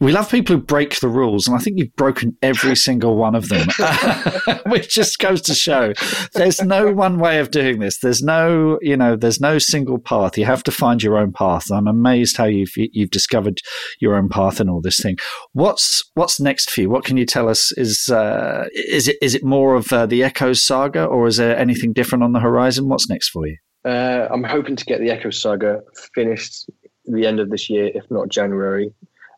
[0.00, 3.34] We love people who break the rules, and I think you've broken every single one
[3.34, 3.68] of them,
[4.66, 5.92] which just goes to show
[6.34, 7.98] there's no one way of doing this.
[7.98, 10.36] There's no, you know, there's no single path.
[10.36, 11.70] You have to find your own path.
[11.70, 13.60] I'm amazed how you've you've discovered
[14.00, 15.16] your own path and all this thing.
[15.52, 16.90] What's what's next for you?
[16.90, 17.72] What can you tell us?
[17.76, 21.56] Is uh, is it is it more of uh, the Echoes saga, or is there
[21.56, 22.88] anything different on the horizon?
[22.88, 23.56] What's next for you?
[23.84, 25.80] Uh, I'm hoping to get the Echo Saga
[26.14, 26.70] finished
[27.04, 28.90] the end of this year, if not January.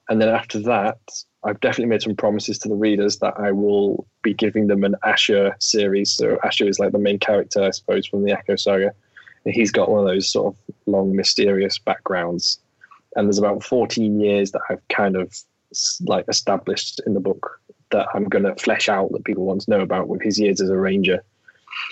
[0.08, 0.98] And then after that,
[1.44, 4.96] I've definitely made some promises to the readers that I will be giving them an
[5.04, 6.12] Asher series.
[6.12, 8.92] So Asher is like the main character, I suppose, from the Echo Saga.
[9.44, 12.58] And he's got one of those sort of long, mysterious backgrounds.
[13.14, 15.32] And there's about 14 years that I've kind of
[16.02, 19.70] like established in the book that I'm going to flesh out that people want to
[19.70, 21.22] know about with his years as a ranger.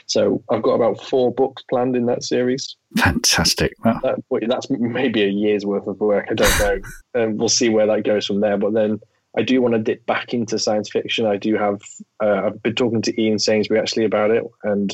[0.06, 2.76] So I've got about four books planned in that series.
[2.96, 3.72] Fantastic.
[3.84, 6.26] Well, That, well, that's maybe a year's worth of work.
[6.30, 6.80] I don't know.
[7.14, 8.56] and we'll see where that goes from there.
[8.58, 9.00] But then
[9.36, 11.26] I do want to dip back into science fiction.
[11.26, 11.80] I do have.
[12.22, 14.92] Uh, I've been talking to Ian Sainsbury actually about it, and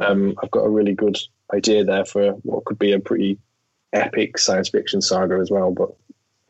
[0.00, 1.18] um, I've got a really good
[1.52, 3.38] idea there for what could be a pretty
[3.92, 5.72] epic science fiction saga as well.
[5.72, 5.90] But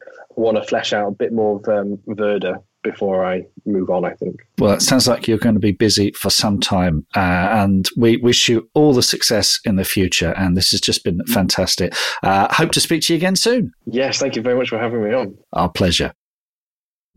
[0.03, 4.05] I want to flesh out a bit more of um, Verda before I move on.
[4.05, 4.37] I think.
[4.59, 8.17] Well, it sounds like you're going to be busy for some time, uh, and we
[8.19, 10.33] wish you all the success in the future.
[10.37, 11.95] And this has just been fantastic.
[12.23, 13.73] Uh, hope to speak to you again soon.
[13.87, 15.37] Yes, thank you very much for having me on.
[15.53, 16.13] Our pleasure.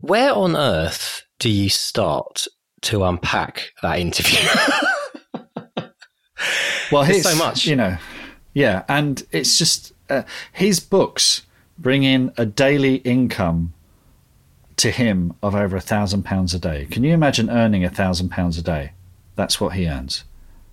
[0.00, 2.46] Where on earth do you start
[2.82, 4.38] to unpack that interview?
[6.90, 7.66] Well, There's here's so much.
[7.66, 7.96] you know.
[8.52, 11.42] Yeah, and it's just uh, his books
[11.78, 13.72] bring in a daily income
[14.76, 16.86] to him of over a thousand pounds a day.
[16.90, 18.92] Can you imagine earning a thousand pounds a day?
[19.36, 20.24] That's what he earns.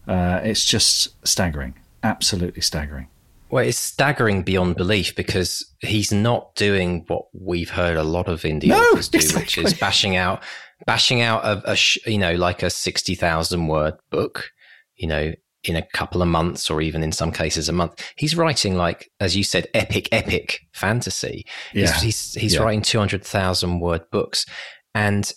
[0.07, 3.07] Uh, it's just staggering, absolutely staggering.
[3.51, 8.41] well, it's staggering beyond belief because he's not doing what we've heard a lot of
[8.41, 10.41] indie No, authors do, which is bashing out,
[10.85, 14.49] bashing out a, a sh- you know, like a sixty thousand word book.
[14.95, 15.33] You know,
[15.63, 18.01] in a couple of months or even in some cases a month.
[18.15, 21.45] He's writing like, as you said, epic, epic fantasy.
[21.73, 21.87] Yeah.
[21.87, 22.61] He's, he's, he's yeah.
[22.61, 24.45] writing 200,000 word books.
[24.95, 25.31] And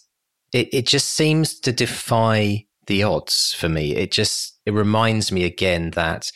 [0.53, 3.97] it, it just seems to defy the odds for me.
[3.97, 6.31] It just, it reminds me again that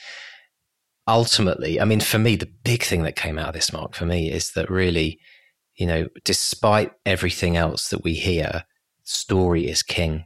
[1.06, 4.06] ultimately, I mean, for me, the big thing that came out of this, Mark, for
[4.06, 5.20] me is that really,
[5.76, 8.64] you know, despite everything else that we hear,
[9.04, 10.24] story is king.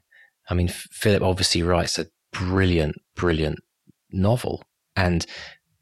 [0.49, 3.59] I mean, Philip obviously writes a brilliant, brilliant
[4.11, 4.62] novel.
[4.97, 5.26] And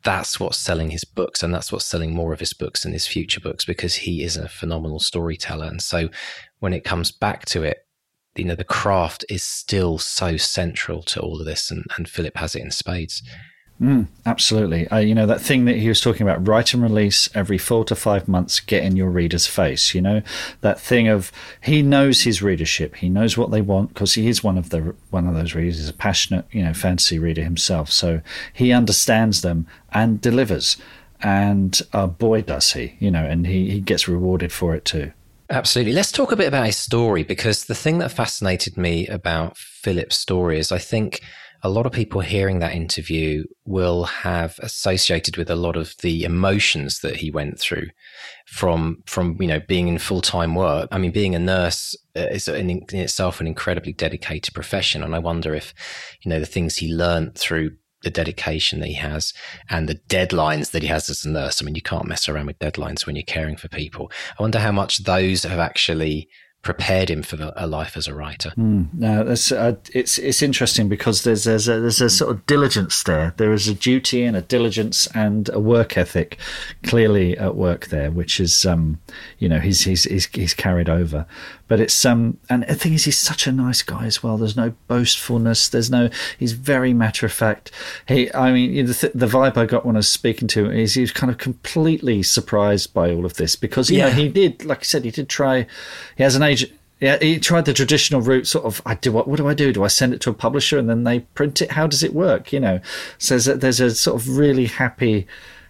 [0.05, 1.42] that's what's selling his books.
[1.42, 4.36] And that's what's selling more of his books and his future books because he is
[4.36, 5.66] a phenomenal storyteller.
[5.66, 6.09] And so
[6.61, 7.78] when it comes back to it,
[8.36, 11.70] you know, the craft is still so central to all of this.
[11.70, 13.22] And, and Philip has it in spades.
[13.81, 14.89] Mm, absolutely.
[14.89, 17.85] Uh, you know, that thing that he was talking about, write and release every four
[17.85, 19.95] to five months, get in your reader's face.
[19.95, 20.22] You know,
[20.62, 22.97] that thing of he knows his readership.
[22.97, 25.79] He knows what they want because he is one of the one of those readers.
[25.79, 27.91] He's a passionate, you know, fantasy reader himself.
[27.91, 28.20] So
[28.53, 30.76] he understands them and delivers.
[31.20, 35.12] And uh, boy, does he, you know, and he, he gets rewarded for it too.
[35.51, 35.93] Absolutely.
[35.93, 40.18] Let's talk a bit about his story because the thing that fascinated me about Philip's
[40.18, 41.20] story is I think–
[41.62, 46.24] a lot of people hearing that interview will have associated with a lot of the
[46.24, 47.88] emotions that he went through
[48.46, 50.88] from from you know being in full time work.
[50.92, 55.14] I mean, being a nurse uh, is in, in, itself an incredibly dedicated profession, and
[55.14, 55.74] I wonder if
[56.22, 59.34] you know the things he learned through the dedication that he has
[59.68, 61.61] and the deadlines that he has as a nurse.
[61.61, 64.12] I mean, you can't mess around with deadlines when you're caring for people.
[64.38, 66.28] I wonder how much those have actually
[66.68, 68.50] prepared him for the, a life as a writer.
[68.50, 72.44] Mm, no, that's, uh, it's it's interesting because there's there's a, there's a sort of
[72.44, 73.32] diligence there.
[73.38, 76.36] There is a duty and a diligence and a work ethic
[76.82, 79.00] clearly at work there, which is um,
[79.38, 81.24] you know he's he's he's, he's carried over.
[81.68, 84.38] But it's um, and the thing is, he's such a nice guy as well.
[84.38, 85.68] There's no boastfulness.
[85.68, 86.08] There's no.
[86.38, 87.70] He's very matter of fact.
[88.08, 90.72] He, I mean, the, th- the vibe I got when I was speaking to him
[90.72, 94.08] is he was kind of completely surprised by all of this because you yeah.
[94.08, 95.66] know he did, like I said, he did try.
[96.16, 96.72] He has an agent.
[97.00, 98.46] Yeah, he tried the traditional route.
[98.46, 99.28] Sort of, I do what?
[99.28, 99.70] What do I do?
[99.72, 101.72] Do I send it to a publisher and then they print it?
[101.72, 102.50] How does it work?
[102.50, 102.80] You know,
[103.18, 105.26] so there's a, there's a sort of really happy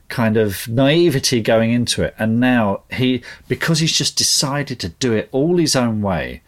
[0.08, 2.14] kind of naivety going into it.
[2.18, 6.42] And now he, because he's just decided to do it all his own way,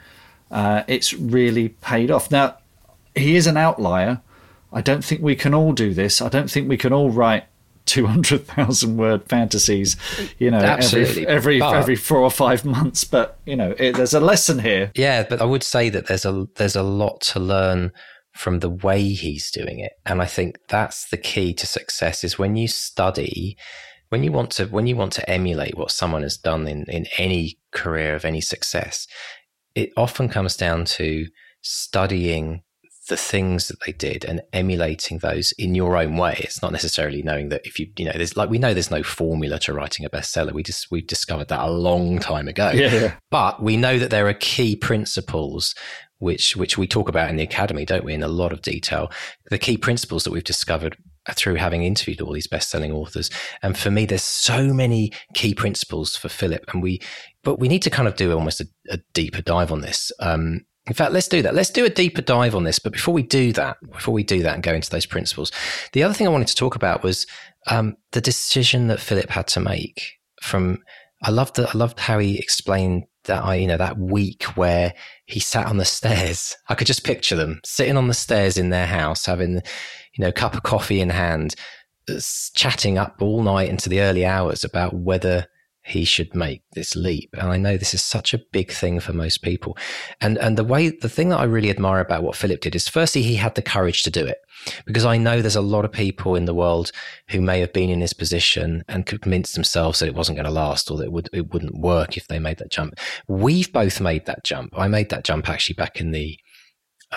[0.51, 2.31] uh, it's really paid off.
[2.31, 2.57] Now,
[3.15, 4.21] he is an outlier.
[4.73, 6.21] I don't think we can all do this.
[6.23, 7.45] I don't think we can all write
[7.87, 9.97] 200,000 word fantasies,
[10.39, 11.27] you know, Absolutely.
[11.27, 13.05] every, every, but, every four or five months.
[13.05, 14.93] But, you know, it, there's a lesson here.
[14.95, 15.25] Yeah.
[15.29, 17.93] But I would say that there's a, there's a lot to learn
[18.41, 19.93] from the way he's doing it.
[20.07, 23.59] And I think that's the key to success is when you study,
[24.09, 27.05] when you want to when you want to emulate what someone has done in, in
[27.18, 29.07] any career of any success,
[29.74, 31.26] it often comes down to
[31.61, 32.62] studying
[33.11, 36.36] the things that they did and emulating those in your own way.
[36.38, 39.03] It's not necessarily knowing that if you, you know, there's like we know there's no
[39.03, 40.55] formula to writing a bestseller.
[40.55, 42.70] We just we've discovered that a long time ago.
[42.70, 43.14] Yeah, yeah.
[43.30, 45.74] But we know that there are key principles
[46.21, 49.11] which which we talk about in the academy, don't we, in a lot of detail.
[49.51, 50.97] The key principles that we've discovered
[51.35, 53.31] through having interviewed all these best-selling authors.
[53.62, 57.01] And for me, there's so many key principles for Philip, and we,
[57.45, 60.11] but we need to kind of do almost a, a deeper dive on this.
[60.21, 61.55] Um, in fact, let's do that.
[61.55, 62.79] Let's do a deeper dive on this.
[62.79, 65.53] But before we do that, before we do that and go into those principles,
[65.93, 67.27] the other thing I wanted to talk about was
[67.66, 70.03] um, the decision that Philip had to make.
[70.43, 70.83] From
[71.23, 71.61] I loved.
[71.61, 74.95] I loved how he explained that I, you know, that week where
[75.27, 76.57] he sat on the stairs.
[76.68, 80.29] I could just picture them sitting on the stairs in their house, having, you know,
[80.29, 81.55] a cup of coffee in hand,
[82.09, 82.21] uh,
[82.55, 85.47] chatting up all night into the early hours about whether
[85.83, 87.31] he should make this leap.
[87.33, 89.76] And I know this is such a big thing for most people.
[90.20, 92.89] And and the way the thing that I really admire about what Philip did is
[92.89, 94.39] firstly he had the courage to do it.
[94.85, 96.93] Because I know there's a lot of people in the world
[97.31, 100.53] who may have been in his position and convinced themselves that it wasn't going to
[100.53, 102.95] last or that it would it wouldn't work if they made that jump.
[103.26, 104.74] We've both made that jump.
[104.76, 106.39] I made that jump actually back in the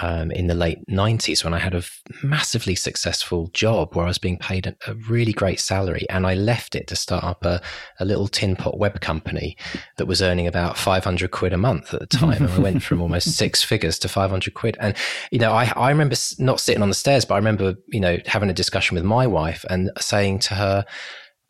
[0.02, 1.84] um, in the late 90s when I had a
[2.24, 6.08] massively successful job where I was being paid a, a, really great salary.
[6.10, 7.62] And I left it to start up a,
[8.00, 9.56] a, little tin pot web company
[9.98, 12.44] that was earning about 500 quid a month at the time.
[12.44, 14.78] and I went from almost six figures to 500 quid.
[14.80, 14.96] And,
[15.32, 18.18] you know, I, I remember not sitting on the stairs, but I remember, you know,
[18.26, 20.86] having a discussion with my wife and saying to her,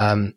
[0.01, 0.33] um,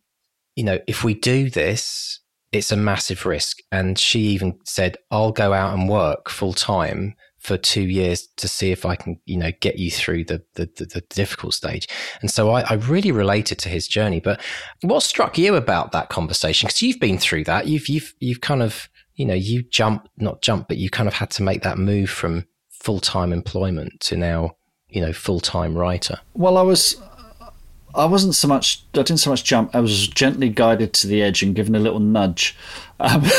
[0.54, 2.20] you know, if we do this,
[2.52, 3.58] it's a massive risk.
[3.72, 8.48] And she even said, I'll go out and work full time for two years to
[8.48, 11.88] see if I can, you know, get you through the the, the, the difficult stage.
[12.20, 14.20] And so I, I, really related to his journey.
[14.20, 14.40] But
[14.82, 16.66] what struck you about that conversation?
[16.66, 17.66] Because you've been through that.
[17.66, 21.14] You've you've you've kind of you know you jump not jump, but you kind of
[21.14, 24.56] had to make that move from full time employment to now
[24.88, 26.18] you know, full time writer?
[26.34, 27.00] Well, I was.
[27.94, 28.84] I wasn't so much.
[28.94, 29.74] I didn't so much jump.
[29.74, 32.56] I was gently guided to the edge and given a little nudge.
[32.98, 33.22] Um,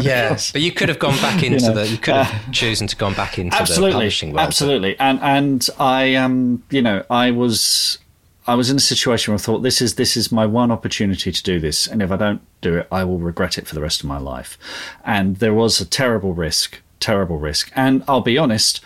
[0.00, 1.88] yes, but you could have gone back into you know, the.
[1.88, 4.46] You could have uh, chosen to gone back into absolutely, the publishing world.
[4.46, 7.98] Absolutely, and and I um you know I was
[8.46, 11.32] I was in a situation where I thought this is this is my one opportunity
[11.32, 13.80] to do this, and if I don't do it, I will regret it for the
[13.80, 14.58] rest of my life.
[15.04, 17.72] And there was a terrible risk, terrible risk.
[17.74, 18.80] And I'll be honest,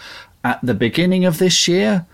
[0.44, 2.06] at the beginning of this year,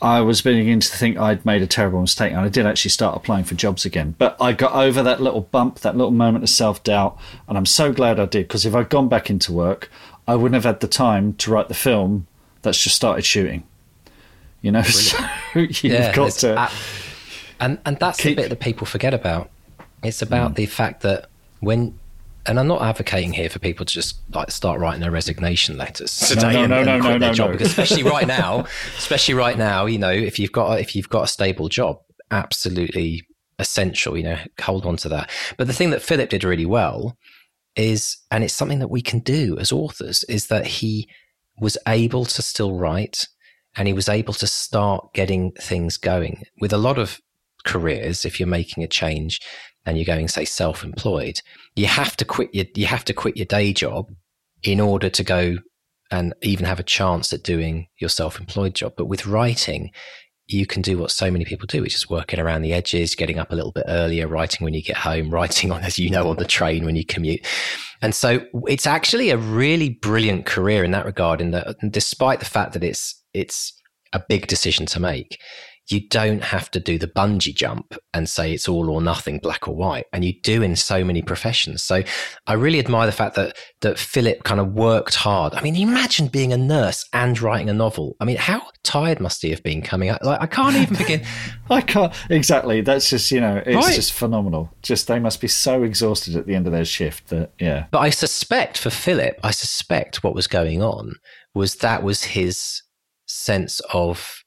[0.00, 3.16] I was beginning to think I'd made a terrible mistake, and I did actually start
[3.16, 4.14] applying for jobs again.
[4.18, 7.18] But I got over that little bump, that little moment of self doubt,
[7.48, 9.90] and I'm so glad I did because if I'd gone back into work,
[10.26, 12.26] I wouldn't have had the time to write the film
[12.62, 13.64] that's just started shooting.
[14.62, 15.18] You know, so
[15.54, 16.70] you've yeah, got to.
[17.60, 19.50] and and that's keep, the bit that people forget about.
[20.02, 20.56] It's about mm.
[20.56, 21.28] the fact that
[21.60, 21.98] when,
[22.48, 26.18] and I'm not advocating here for people to just like start writing their resignation letters
[26.18, 28.64] today no, no, and, no, and quit their job because especially right now,
[28.98, 31.98] especially right now, you know, if you've got if you've got a stable job,
[32.30, 33.22] absolutely
[33.58, 34.16] essential.
[34.16, 35.30] You know, hold on to that.
[35.56, 37.16] But the thing that Philip did really well
[37.76, 41.08] is, and it's something that we can do as authors, is that he
[41.60, 43.26] was able to still write
[43.76, 46.42] and he was able to start getting things going.
[46.60, 47.20] With a lot of
[47.64, 49.40] careers, if you're making a change
[49.86, 51.40] and you're going, say, self-employed,
[51.76, 54.10] you have to quit your you have to quit your day job
[54.62, 55.56] in order to go
[56.10, 58.94] and even have a chance at doing your self-employed job.
[58.96, 59.90] But with writing,
[60.46, 63.38] you can do what so many people do, which is working around the edges, getting
[63.38, 66.28] up a little bit earlier, writing when you get home, writing on, as you know,
[66.28, 67.46] on the train when you commute.
[68.00, 72.46] And so it's actually a really brilliant career in that regard, in that despite the
[72.46, 73.74] fact that it's it's
[74.12, 75.38] a big decision to make.
[75.88, 79.66] You don't have to do the bungee jump and say it's all or nothing, black
[79.66, 80.06] or white.
[80.12, 81.82] And you do in so many professions.
[81.82, 82.02] So
[82.46, 85.54] I really admire the fact that, that Philip kind of worked hard.
[85.54, 88.16] I mean, imagine being a nurse and writing a novel.
[88.20, 90.24] I mean, how tired must he have been coming out?
[90.24, 91.24] Like, I can't even begin.
[91.70, 92.12] I can't.
[92.30, 92.80] Exactly.
[92.80, 93.94] That's just, you know, it's right.
[93.94, 94.70] just phenomenal.
[94.82, 97.86] Just they must be so exhausted at the end of their shift that, yeah.
[97.90, 101.14] But I suspect for Philip, I suspect what was going on
[101.54, 102.82] was that was his
[103.26, 104.44] sense of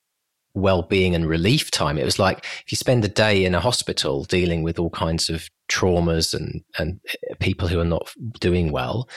[0.53, 1.97] well-being and relief time.
[1.97, 5.29] It was like if you spend a day in a hospital dealing with all kinds
[5.29, 9.09] of traumas and and eh, people who are not doing well,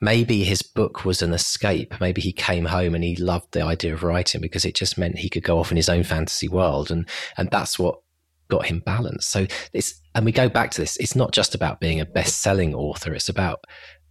[0.00, 1.94] maybe his book was an escape.
[2.00, 5.18] Maybe he came home and he loved the idea of writing because it just meant
[5.18, 8.00] he could go off in his own fantasy world and and that's what
[8.48, 9.26] got him balance.
[9.26, 10.96] So it's and we go back to this.
[10.96, 13.14] It's not just about being a best-selling author.
[13.14, 13.64] It's about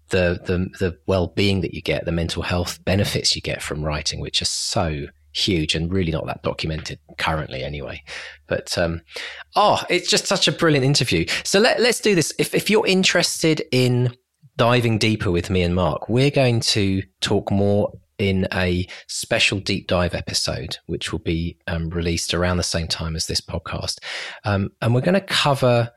[0.10, 4.20] the the the well-being that you get, the mental health benefits you get from writing,
[4.20, 5.08] which are so
[5.40, 8.02] huge and really not that documented currently anyway.
[8.48, 9.02] But um,
[9.56, 11.26] oh, it's just such a brilliant interview.
[11.44, 12.34] So let, let's do this.
[12.38, 14.16] If if you're interested in
[14.58, 19.88] diving deeper with me and Mark, we're going to talk more in a special deep
[19.88, 24.00] dive episode, which will be um, released around the same time as this podcast.
[24.44, 25.90] Um, and we're going to cover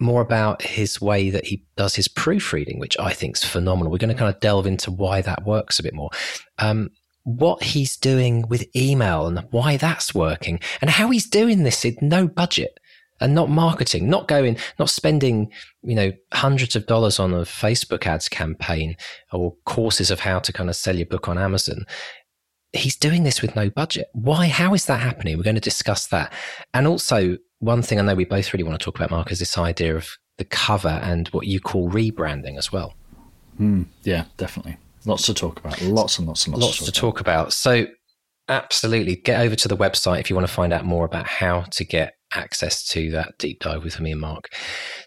[0.00, 3.92] more about his way that he does his proofreading, which I think is phenomenal.
[3.92, 6.10] We're going to kind of delve into why that works a bit more.
[6.58, 6.90] Um,
[7.24, 11.96] what he's doing with email and why that's working and how he's doing this in
[12.00, 12.78] no budget
[13.20, 15.50] and not marketing, not going, not spending,
[15.82, 18.96] you know, hundreds of dollars on a Facebook ads campaign
[19.32, 21.86] or courses of how to kind of sell your book on Amazon.
[22.72, 24.08] He's doing this with no budget.
[24.12, 24.48] Why?
[24.48, 25.36] How is that happening?
[25.36, 26.32] We're going to discuss that.
[26.74, 29.38] And also one thing I know we both really want to talk about, Mark, is
[29.38, 30.08] this idea of
[30.38, 32.94] the cover and what you call rebranding as well.
[33.60, 34.78] Mm, yeah, definitely.
[35.04, 35.80] Lots to talk about.
[35.82, 37.40] Lots and lots and lots, lots to, talk, to talk about.
[37.40, 37.52] about.
[37.52, 37.86] So,
[38.48, 41.62] absolutely, get over to the website if you want to find out more about how
[41.72, 44.48] to get access to that deep dive with me and Mark.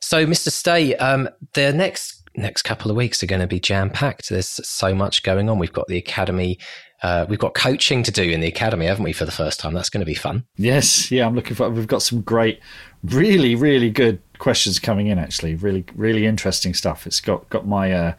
[0.01, 0.51] So, Mr.
[0.51, 4.29] Stay, um, the next next couple of weeks are going to be jam packed.
[4.29, 5.57] There's so much going on.
[5.57, 6.59] We've got the academy
[7.05, 9.73] uh, we've got coaching to do in the academy, haven't we, for the first time?
[9.73, 10.45] That's going to be fun.
[10.55, 11.69] Yes, yeah, I'm looking for.
[11.69, 12.59] We've got some great,
[13.03, 15.19] really, really good questions coming in.
[15.19, 17.05] Actually, really, really interesting stuff.
[17.05, 18.13] It's got got my uh,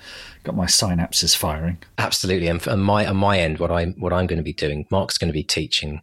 [0.46, 1.78] got my synapses firing.
[1.98, 5.18] Absolutely, and my on my end, what I what I'm going to be doing, Mark's
[5.18, 6.00] going to be teaching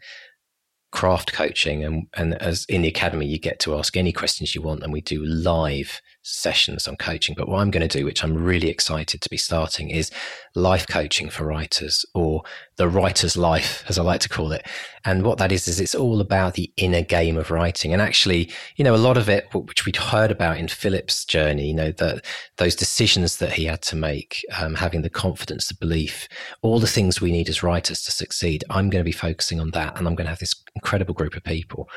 [0.92, 4.62] craft coaching and and as in the academy you get to ask any questions you
[4.62, 7.36] want and we do live sessions on coaching.
[7.38, 10.10] But what I'm going to do, which I'm really excited to be starting, is
[10.56, 12.44] life coaching for writers or
[12.78, 14.66] the writer's life, as I like to call it.
[15.06, 17.94] And what that is, is it's all about the inner game of writing.
[17.94, 21.68] And actually, you know, a lot of it, which we'd heard about in Philip's journey,
[21.68, 22.26] you know, that
[22.58, 26.28] those decisions that he had to make, um, having the confidence, the belief,
[26.62, 28.64] all the things we need as writers to succeed.
[28.70, 29.98] I'm going to be focusing on that.
[29.98, 31.90] And I'm going to have this incredible group of people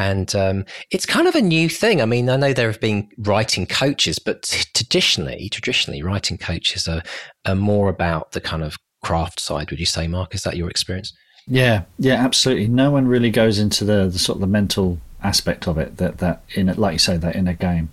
[0.00, 2.00] and um, it's kind of a new thing.
[2.00, 4.44] I mean, I know there have been writing coaches, but
[4.74, 7.02] traditionally, traditionally, writing coaches are,
[7.44, 9.70] are more about the kind of craft side.
[9.70, 10.34] Would you say, Mark?
[10.34, 11.12] Is that your experience?
[11.46, 12.68] Yeah, yeah, absolutely.
[12.68, 16.16] No one really goes into the, the sort of the mental aspect of it that
[16.18, 17.90] that in like you say, that in a game,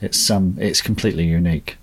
[0.00, 1.76] it's um, it's completely unique.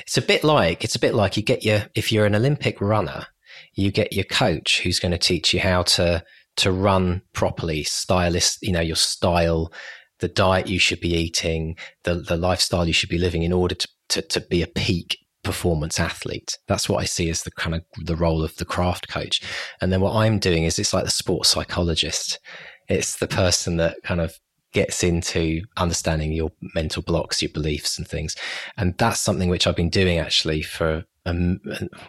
[0.00, 2.78] It's a bit like it's a bit like you get your if you're an Olympic
[2.78, 3.28] runner,
[3.72, 6.22] you get your coach who's going to teach you how to
[6.56, 9.72] to run properly, stylist, you know, your style,
[10.20, 13.74] the diet you should be eating, the the lifestyle you should be living in order
[13.74, 16.58] to to, to be a peak performance athlete.
[16.66, 19.42] That's what I see as the kind of the role of the craft coach.
[19.80, 22.40] And then what I'm doing is it's like the sports psychologist.
[22.88, 24.38] It's the person that kind of
[24.72, 28.34] gets into understanding your mental blocks, your beliefs and things.
[28.76, 31.60] And that's something which I've been doing actually for um,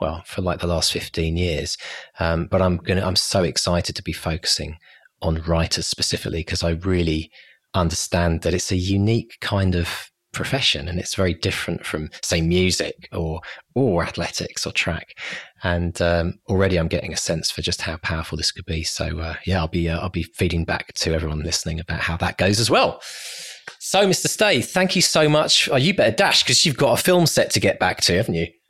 [0.01, 1.77] well, for like the last 15 years.
[2.19, 4.77] Um, but I'm going to, I'm so excited to be focusing
[5.21, 7.31] on writers specifically because I really
[7.73, 13.07] understand that it's a unique kind of profession and it's very different from say music
[13.13, 13.39] or
[13.73, 15.17] or athletics or track.
[15.63, 18.83] And um, already i'm getting a sense for just how powerful this could be.
[18.83, 22.17] So uh, yeah i'll be uh, i'll be feeding back to everyone listening about how
[22.17, 23.01] that goes as well
[23.79, 27.01] so mr stay thank you so much oh, you better dash because you've got a
[27.01, 28.47] film set to get back to haven't you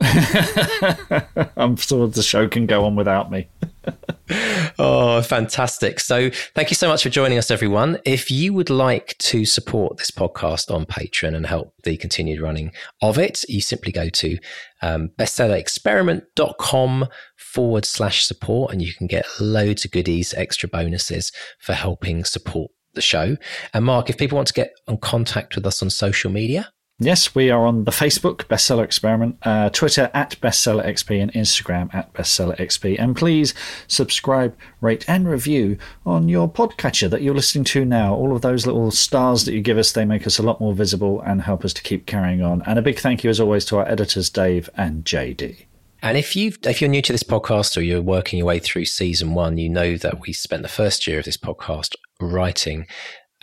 [1.56, 3.48] i'm sure the show can go on without me
[4.78, 6.00] oh, fantastic.
[6.00, 7.98] So, thank you so much for joining us, everyone.
[8.04, 12.72] If you would like to support this podcast on Patreon and help the continued running
[13.02, 14.38] of it, you simply go to
[14.82, 21.72] um, bestsellerexperiment.com forward slash support and you can get loads of goodies, extra bonuses for
[21.72, 23.36] helping support the show.
[23.72, 27.34] And, Mark, if people want to get in contact with us on social media, Yes,
[27.34, 32.10] we are on the Facebook Bestseller Experiment, uh, Twitter at Bestseller XP, and Instagram at
[32.14, 32.96] Bestseller XP.
[32.98, 33.52] And please
[33.86, 35.76] subscribe, rate, and review
[36.06, 38.14] on your podcatcher that you're listening to now.
[38.14, 40.72] All of those little stars that you give us, they make us a lot more
[40.72, 42.62] visible and help us to keep carrying on.
[42.62, 45.66] And a big thank you, as always, to our editors, Dave and JD.
[46.06, 48.84] And if you if you're new to this podcast or you're working your way through
[48.84, 52.86] season one, you know that we spent the first year of this podcast writing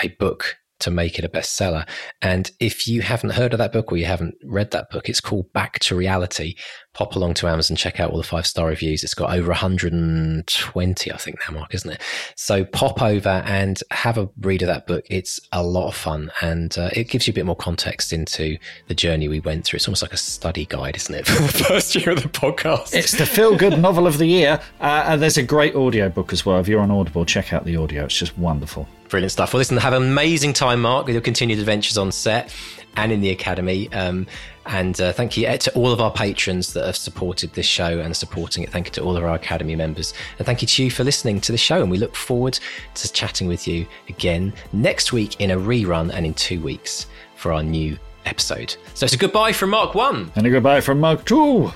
[0.02, 1.86] a book to make it a bestseller.
[2.22, 5.20] And if you haven't heard of that book or you haven't read that book, it's
[5.20, 6.56] called Back to Reality.
[6.94, 9.04] Pop along to Amazon, check out all the five star reviews.
[9.04, 12.02] It's got over 120, I think now, Mark, isn't it?
[12.36, 15.06] So pop over and have a read of that book.
[15.10, 18.58] It's a lot of fun and uh, it gives you a bit more context into
[18.88, 19.78] the journey we went through.
[19.78, 22.94] It's almost like a study guide, isn't it, for the first year of the podcast?
[22.94, 24.60] It's the feel good novel of the year.
[24.80, 26.60] Uh, and there's a great audio book as well.
[26.60, 28.06] If you're on Audible, check out the audio.
[28.06, 28.88] It's just wonderful.
[29.10, 29.54] Brilliant stuff.
[29.54, 32.54] Well, listen, have an amazing time, Mark, with your continued adventures on set
[32.96, 33.92] and in the academy.
[33.94, 34.28] Um,
[34.66, 38.16] and uh, thank you to all of our patrons that have supported this show and
[38.16, 38.70] supporting it.
[38.70, 40.14] Thank you to all of our academy members.
[40.38, 41.82] And thank you to you for listening to the show.
[41.82, 42.60] And we look forward
[42.96, 47.52] to chatting with you again next week in a rerun and in two weeks for
[47.52, 48.76] our new episode.
[48.94, 50.32] So it's a goodbye from Mark 1.
[50.36, 51.72] And a goodbye from Mark 2.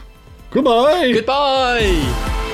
[0.51, 1.11] Goodbye.
[1.13, 2.45] Goodbye.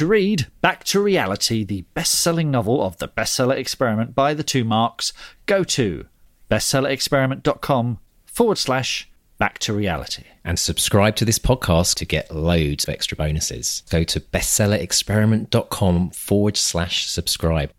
[0.00, 4.42] To read Back to Reality, the best selling novel of the bestseller experiment by the
[4.42, 5.12] two marks,
[5.44, 6.06] go to
[6.50, 10.24] bestsellerexperiment.com forward slash back to reality.
[10.42, 13.82] And subscribe to this podcast to get loads of extra bonuses.
[13.90, 17.70] Go to bestsellerexperiment.com forward slash subscribe.